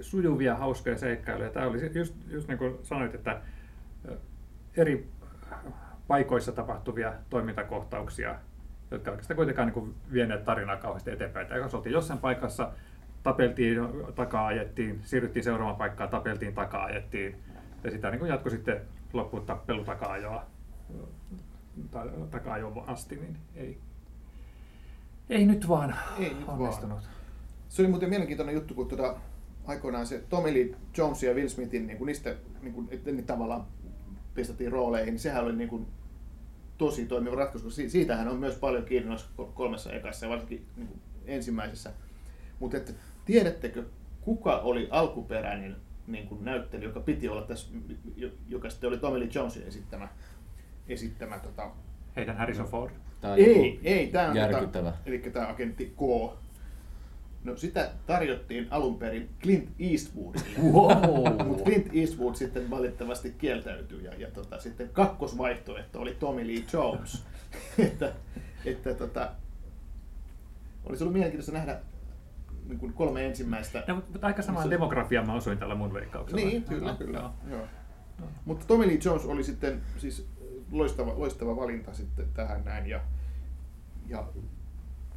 sujuvia, 0.01 0.55
hauskoja 0.55 0.97
seikkailuja. 0.97 1.49
Tämä 1.49 1.65
oli 1.65 1.99
just, 1.99 2.15
just 2.27 2.47
niin 2.47 2.57
kuin 2.57 2.77
sanoit, 2.83 3.15
että 3.15 3.41
eri 4.77 5.07
paikoissa 6.07 6.51
tapahtuvia 6.51 7.13
toimintakohtauksia, 7.29 8.35
jotka 8.91 9.11
oikeastaan 9.11 9.35
kuitenkaan 9.35 9.67
niin 9.67 9.73
kuin 9.73 9.95
vieneet 10.13 10.45
tarinaa 10.45 10.77
kauheasti 10.77 11.11
eteenpäin. 11.11 11.47
Tai 11.47 11.57
jos 11.57 11.75
oltiin 11.75 11.93
jossain 11.93 12.19
paikassa, 12.19 12.71
tapeltiin, 13.23 13.79
takaa 14.15 14.47
ajettiin, 14.47 15.01
siirryttiin 15.03 15.43
seuraavaan 15.43 15.77
paikkaan, 15.77 16.09
tapeltiin, 16.09 16.53
takaa 16.53 16.83
ajettiin. 16.83 17.35
Ja 17.83 17.91
sitä 17.91 18.09
niin 18.09 18.19
kuin 18.19 18.29
jatkoi 18.29 18.51
sitten 18.51 18.81
loppuun 19.13 19.45
tappelu 19.45 19.83
takaa 19.83 20.11
ajoa, 20.11 20.45
ta- 21.91 22.05
takaa 22.31 22.55
asti, 22.87 23.15
niin 23.15 23.37
ei, 23.55 23.77
ei 25.29 25.45
nyt 25.45 25.69
vaan 25.69 25.95
Ei 26.19 26.33
nyt 26.33 26.47
vaan. 26.47 27.01
Se 27.69 27.81
oli 27.81 27.89
muuten 27.89 28.09
mielenkiintoinen 28.09 28.55
juttu, 28.55 28.73
kun 28.73 28.87
tuota, 28.87 29.15
aikoinaan 29.65 30.07
se 30.07 30.23
Tommy 30.29 30.53
Lee 30.53 30.69
Jones 30.97 31.23
ja 31.23 31.33
Will 31.33 31.47
Smithin, 31.47 31.87
niin 31.87 31.97
kuin 31.97 32.05
niistä 32.05 32.35
niin 32.61 32.73
kuin, 32.73 32.87
että 32.91 33.11
ne 33.11 33.21
tavallaan 33.21 33.65
pistettiin 34.33 34.71
rooleihin, 34.71 35.13
niin 35.13 35.19
sehän 35.19 35.43
oli 35.43 35.55
niin 35.55 35.69
kuin, 35.69 35.87
tosi 36.77 37.05
toimiva 37.05 37.35
ratkaisu, 37.35 37.65
koska 37.65 37.75
si- 37.75 37.89
siitähän 37.89 38.27
on 38.27 38.37
myös 38.37 38.55
paljon 38.55 38.85
kiinni 38.85 39.09
noissa 39.09 39.27
kol- 39.35 39.51
kolmessa 39.53 39.91
ekassa 39.93 40.25
ja 40.25 40.29
varsinkin 40.29 40.65
niin 40.75 40.87
kuin 40.87 40.99
ensimmäisessä. 41.25 41.91
Mutta 42.59 42.77
että 42.77 42.91
tiedättekö, 43.25 43.83
kuka 44.21 44.57
oli 44.57 44.87
alkuperäinen 44.91 45.75
niin 46.07 46.27
kuin 46.27 46.45
näyttelijä, 46.45 46.87
joka 46.89 46.99
piti 46.99 47.29
olla 47.29 47.41
tässä, 47.41 47.67
jo- 48.15 48.29
joka 48.47 48.69
sitten 48.69 48.87
oli 48.87 48.97
Tommy 48.97 49.19
Lee 49.19 49.29
Jonesin 49.33 49.63
esittämä, 49.63 50.07
esittämä 50.87 51.39
tota, 51.39 51.71
Heidän 52.15 52.37
Harrison 52.37 52.65
Ford. 52.67 52.91
Tää 53.21 53.31
on 53.31 53.39
ei, 53.39 53.65
joku 53.73 53.79
ei, 53.83 54.07
tämä 54.07 54.29
on 54.29 54.37
järkyttävä. 54.37 54.91
Tota, 54.91 55.03
eli 55.05 55.19
tämä 55.19 55.47
agentti 55.47 55.85
K. 55.85 55.99
No 57.43 57.57
sitä 57.57 57.91
tarjottiin 58.07 58.67
alun 58.71 58.99
perin 58.99 59.29
Clint 59.41 59.69
Eastwoodille. 59.79 60.59
Wow. 60.73 61.47
Mutta 61.47 61.63
Clint 61.63 61.95
Eastwood 61.95 62.35
sitten 62.35 62.69
valitettavasti 62.69 63.35
kieltäytyi 63.37 64.03
ja, 64.03 64.15
ja 64.17 64.31
tota, 64.31 64.59
sitten 64.59 64.89
kakkosvaihtoehto 64.89 66.01
oli 66.01 66.15
Tommy 66.19 66.47
Lee 66.47 66.63
Jones. 66.73 67.25
että, 67.77 68.13
että 68.65 68.93
tota, 68.93 69.31
olisi 70.83 71.03
ollut 71.03 71.13
mielenkiintoista 71.13 71.51
nähdä 71.51 71.79
niin 72.67 72.79
kuin 72.79 72.93
kolme 72.93 73.25
ensimmäistä. 73.25 73.83
No, 73.87 73.95
mutta 73.95 74.27
aika 74.27 74.41
samaan 74.41 74.65
Missä- 74.65 74.71
demografiaan 74.71 75.27
mä 75.27 75.33
osuin 75.33 75.57
tällä 75.57 75.75
mun 75.75 75.93
veikkauksella. 75.93 76.45
Niin, 76.45 76.63
kyllä, 76.63 76.95
kyllä. 76.95 77.19
joo. 77.19 77.31
Joo. 77.49 77.67
Mutta 78.45 78.65
Tommy 78.65 78.87
Lee 78.87 78.99
Jones 79.05 79.25
oli 79.25 79.43
sitten 79.43 79.81
siis 79.97 80.27
loistava, 80.71 81.13
loistava 81.19 81.55
valinta 81.55 81.93
sitten 81.93 82.25
tähän 82.33 82.65
näin 82.65 82.87
ja, 82.87 83.01
ja 84.07 84.27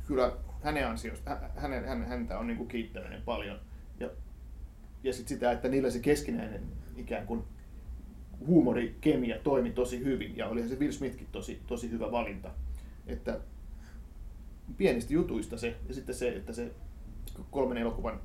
kyllä 0.06 0.32
hänen 0.62 0.88
ansiosta, 0.88 1.30
hä- 1.30 1.50
hänen, 1.56 1.84
hän, 1.84 2.04
häntä 2.04 2.38
on 2.38 2.46
niinku 2.46 2.64
kiittäminen 2.64 3.22
paljon 3.22 3.60
ja, 4.00 4.10
ja 5.02 5.12
sitten 5.12 5.36
sitä, 5.36 5.52
että 5.52 5.68
niillä 5.68 5.90
se 5.90 5.98
keskinäinen 5.98 6.62
ikään 6.96 7.26
kuin 7.26 7.44
huumorikemia 8.46 9.38
toimi 9.38 9.70
tosi 9.70 10.04
hyvin 10.04 10.36
ja 10.36 10.48
olihan 10.48 10.68
se 10.68 10.78
Will 10.78 10.92
Smithkin 10.92 11.28
tosi, 11.32 11.62
tosi 11.66 11.90
hyvä 11.90 12.10
valinta. 12.10 12.50
Että 13.06 13.40
pienistä 14.76 15.12
jutuista 15.12 15.58
se 15.58 15.76
ja 15.88 15.94
sitten 15.94 16.14
se, 16.14 16.28
että 16.28 16.52
se 16.52 16.72
kolmen 17.50 17.78
elokuvan, 17.78 18.20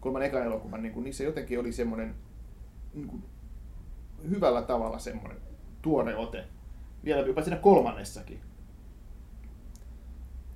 kolman 0.00 0.22
ekan 0.22 0.42
elokuvan, 0.42 0.82
niin 0.82 0.92
kuin, 0.92 1.04
niissä 1.04 1.24
jotenkin 1.24 1.60
oli 1.60 1.72
semmoinen 1.72 2.14
niin 2.94 3.06
kuin, 3.06 3.22
hyvällä 4.30 4.62
tavalla 4.62 4.98
semmoinen 4.98 5.38
tuore 5.82 6.16
ote. 6.16 6.44
Vielä 7.04 7.26
jopa 7.26 7.42
siinä 7.42 7.56
kolmannessakin, 7.56 8.40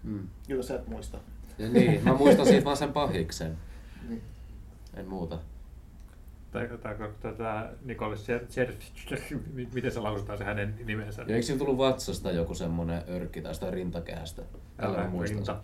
Mm. 0.03 0.29
jota 0.49 0.63
sä 0.63 0.75
et 0.75 0.89
muista. 0.89 1.19
Ja 1.59 1.69
niin, 1.69 2.05
mä 2.05 2.15
muistan 2.15 2.47
siitä 2.47 2.65
vaan 2.65 2.77
sen 2.77 2.93
pahiksen. 2.93 3.57
Niin. 4.09 4.23
En 4.97 5.09
muuta. 5.09 5.39
Tai, 6.53 6.69
tai 6.83 6.95
tätä 7.21 7.71
Nicole 7.85 8.17
Scher, 8.17 8.73
miten 9.75 9.93
se 9.93 10.01
lausutaan 10.01 10.39
se 10.39 10.45
hänen 10.45 10.75
nimensä? 10.85 11.23
Ja 11.23 11.35
eikö 11.35 11.47
siinä 11.47 11.59
tullut 11.59 11.79
vatsasta 11.79 12.31
joku 12.33 12.55
semmonen 12.55 13.03
örkki 13.09 13.43
tai 13.43 13.55
sitä 13.55 13.71
rintakehästä? 13.71 14.43
Tällä 14.77 14.97
mä 14.97 15.03
Älä 15.03 15.11
muistan 15.11 15.37
rinta. 15.37 15.61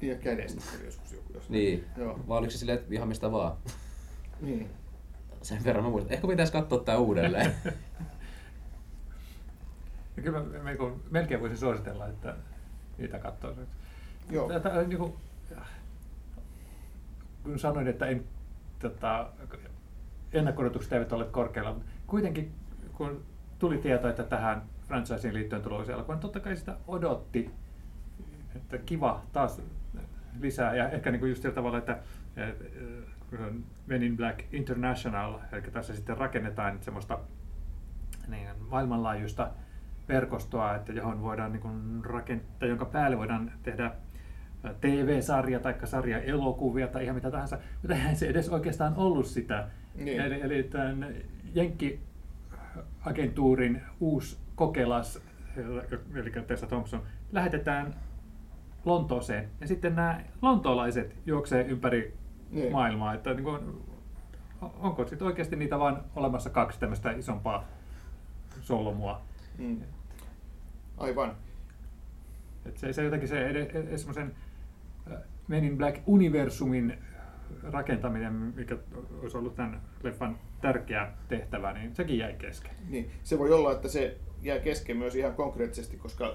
sen. 0.00 0.08
Ja 0.08 0.16
kädestä 0.16 0.62
oli 0.76 0.84
joskus 0.84 1.12
joku. 1.12 1.32
Jos... 1.34 1.48
Niin. 1.50 1.84
Joo. 1.96 2.20
Vai 2.28 2.38
oliko 2.38 2.50
se 2.50 2.58
silleen, 2.58 2.78
että 2.78 2.94
ihan 2.94 3.08
mistä 3.08 3.32
vaan? 3.32 3.56
Niin. 4.40 4.70
Sen 5.42 5.64
verran 5.64 5.84
mä 5.84 5.90
muistan. 5.90 6.12
Ehkä 6.12 6.26
pitäisi 6.26 6.52
katsoa 6.52 6.78
tää 6.78 6.98
uudelleen. 6.98 7.54
Ja 10.16 10.22
kyllä 10.22 10.38
mä 10.40 10.62
melkein, 10.62 10.92
melkein 11.10 11.40
voisin 11.40 11.58
suositella, 11.58 12.06
että 12.06 12.36
niitä 12.98 13.18
katsoo. 13.18 13.54
Joo. 14.30 14.48
Tätä, 14.48 14.82
niin 14.82 14.98
kuin, 14.98 15.14
kun 17.42 17.58
sanoin, 17.58 17.88
että 17.88 18.06
en, 18.06 18.24
tota, 18.78 19.30
ennakko-odotukset 20.32 20.92
eivät 20.92 21.12
ole 21.12 21.24
korkealla, 21.24 21.72
mutta 21.72 21.90
kuitenkin 22.06 22.52
kun 22.92 23.24
tuli 23.58 23.78
tieto, 23.78 24.08
että 24.08 24.22
tähän 24.22 24.62
franchiseen 24.88 25.34
liittyen 25.34 25.62
tulee 25.62 25.78
uusi 25.78 25.92
elokuva, 25.92 26.14
niin 26.14 26.20
totta 26.20 26.40
kai 26.40 26.56
sitä 26.56 26.76
odotti, 26.86 27.50
että 28.56 28.78
kiva 28.78 29.22
taas 29.32 29.62
lisää. 30.40 30.74
Ja 30.74 30.88
ehkä 30.90 31.10
niin 31.10 31.20
kuin 31.20 31.28
just 31.28 31.42
sillä 31.42 31.54
tavalla, 31.54 31.78
että 31.78 31.98
eh, 32.36 32.54
Men 33.86 34.02
in 34.02 34.16
Black 34.16 34.40
International, 34.52 35.38
eli 35.52 35.62
tässä 35.62 35.94
sitten 35.94 36.16
rakennetaan 36.16 36.78
semmoista 36.82 37.18
niin, 38.28 38.48
maailmanlaajuista 38.68 39.50
verkostoa, 40.08 40.74
että 40.74 40.92
johon 40.92 41.22
voidaan 41.22 41.52
niin 41.52 41.60
kuin 41.60 42.04
rakentaa, 42.04 42.68
jonka 42.68 42.84
päälle 42.84 43.18
voidaan 43.18 43.52
tehdä 43.62 43.92
TV-sarja 44.80 45.60
tai 45.60 45.74
sarja 45.84 46.22
elokuvia 46.22 46.88
tai 46.88 47.04
ihan 47.04 47.14
mitä 47.14 47.30
tahansa, 47.30 47.58
mutta 47.82 47.94
eihän 47.94 48.16
se 48.16 48.26
edes 48.26 48.48
oikeastaan 48.48 48.94
ollut 48.96 49.26
sitä. 49.26 49.68
Niin. 49.94 50.20
Eli, 50.20 50.40
eli 50.40 50.62
tämän 50.62 51.14
Jenkki-agentuurin 51.54 53.82
uusi 54.00 54.38
kokelas, 54.54 55.22
eli 56.14 56.32
Tessa 56.46 56.66
Thompson, 56.66 57.02
lähetetään 57.32 57.94
Lontooseen 58.84 59.48
ja 59.60 59.66
sitten 59.66 59.96
nämä 59.96 60.20
lontoolaiset 60.42 61.16
juoksee 61.26 61.66
ympäri 61.66 62.14
Niin. 62.50 62.72
maailmaa, 62.72 63.14
että 63.14 63.34
niin 63.34 63.44
kuin, 63.44 63.60
onko 64.60 65.06
sitten 65.06 65.26
oikeasti 65.26 65.56
niitä 65.56 65.78
vain 65.78 65.96
olemassa 66.16 66.50
kaksi 66.50 66.80
tämmöistä 66.80 67.10
isompaa 67.10 67.64
solmua. 68.60 69.22
Mm. 69.58 69.80
Aivan. 70.96 71.36
Et 72.66 72.78
se, 72.78 72.92
se 72.92 73.04
jotenkin 73.04 73.28
se 73.28 73.46
edes, 73.46 73.68
edes 73.68 74.00
semmoisen 74.00 74.34
äh, 75.12 75.18
Men 75.48 75.64
in 75.64 75.78
Black-universumin 75.78 76.98
rakentaminen, 77.62 78.32
mikä 78.32 78.76
olisi 79.22 79.36
ollut 79.36 79.54
tämän 79.54 79.80
leffan 80.02 80.38
tärkeä 80.60 81.12
tehtävä, 81.28 81.72
niin 81.72 81.94
sekin 81.94 82.18
jäi 82.18 82.34
kesken. 82.34 82.70
Niin. 82.88 83.10
Se 83.22 83.38
voi 83.38 83.52
olla, 83.52 83.72
että 83.72 83.88
se 83.88 84.16
jää 84.42 84.58
kesken 84.58 84.96
myös 84.96 85.14
ihan 85.14 85.34
konkreettisesti, 85.34 85.96
koska 85.96 86.34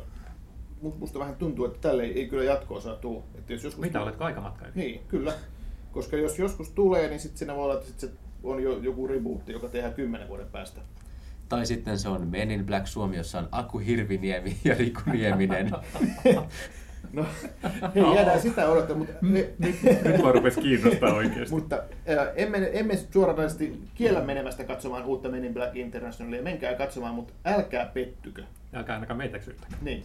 mu- 0.83 0.95
musta 0.99 1.19
vähän 1.19 1.35
tuntuu, 1.35 1.65
että 1.65 1.79
tälle 1.81 2.03
ei, 2.03 2.19
ei 2.19 2.27
kyllä 2.27 2.43
jatkoa 2.43 2.81
saa 2.81 2.95
tulla. 2.95 3.23
Että 3.35 3.53
jos 3.53 3.63
joskus 3.63 3.81
Mitä 3.81 4.01
oletko 4.01 4.23
aikamatkailija? 4.23 4.75
Niin, 4.75 5.01
kyllä. 5.07 5.33
Koska 5.91 6.17
jos 6.17 6.39
joskus 6.39 6.69
tulee, 6.69 7.07
niin 7.09 7.19
sitten 7.19 7.37
siinä 7.37 7.55
voi 7.55 7.63
olla, 7.63 7.73
että 7.73 7.85
sit 7.85 7.99
se 7.99 8.09
on 8.43 8.63
jo 8.63 8.77
joku 8.77 9.07
rebootti, 9.07 9.51
joka 9.51 9.69
tehdään 9.69 9.93
kymmenen 9.93 10.27
vuoden 10.27 10.47
päästä. 10.47 10.81
Tai 11.49 11.65
sitten 11.65 11.99
se 11.99 12.09
on 12.09 12.27
Men 12.27 12.51
in 12.51 12.65
Black 12.65 12.87
Suomi, 12.87 13.17
jossa 13.17 13.39
on 13.39 13.47
Aku 13.51 13.77
Hirviniemi 13.77 14.57
ja 14.63 14.75
Riku 14.75 15.01
Nieminen. 15.05 15.71
No, 17.13 17.25
hei, 17.95 18.15
jäädään 18.15 18.41
sitä 18.41 18.69
odottaa, 18.69 18.95
mutta, 18.95 19.13
me, 19.21 19.49
Nyt 19.59 20.23
vaan 20.23 20.33
rupesi 20.33 20.61
kiinnostaa 20.61 21.13
oikeasti. 21.13 21.55
mutta 21.55 21.75
ää, 22.07 22.31
emme, 22.35 22.69
emme 22.73 22.97
suoranaisesti 23.13 23.79
kiellä 23.95 24.21
menemästä 24.21 24.63
katsomaan 24.63 25.05
uutta 25.05 25.29
Men 25.29 25.45
in 25.45 25.53
Black 25.53 25.75
Internationalia. 25.75 26.41
Menkää 26.41 26.73
katsomaan, 26.75 27.15
mutta 27.15 27.33
älkää 27.45 27.85
pettykö. 27.85 28.43
Älkää 28.73 28.95
ainakaan 28.95 29.17
meitä 29.17 29.39
syyttäkö. 29.39 29.75
Niin. 29.81 30.03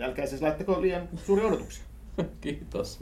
Älkää 0.00 0.26
siis 0.26 0.42
laittako 0.42 0.82
liian 0.82 1.08
suuria 1.16 1.46
odotuksia. 1.46 1.84
Kiitos. 2.40 3.00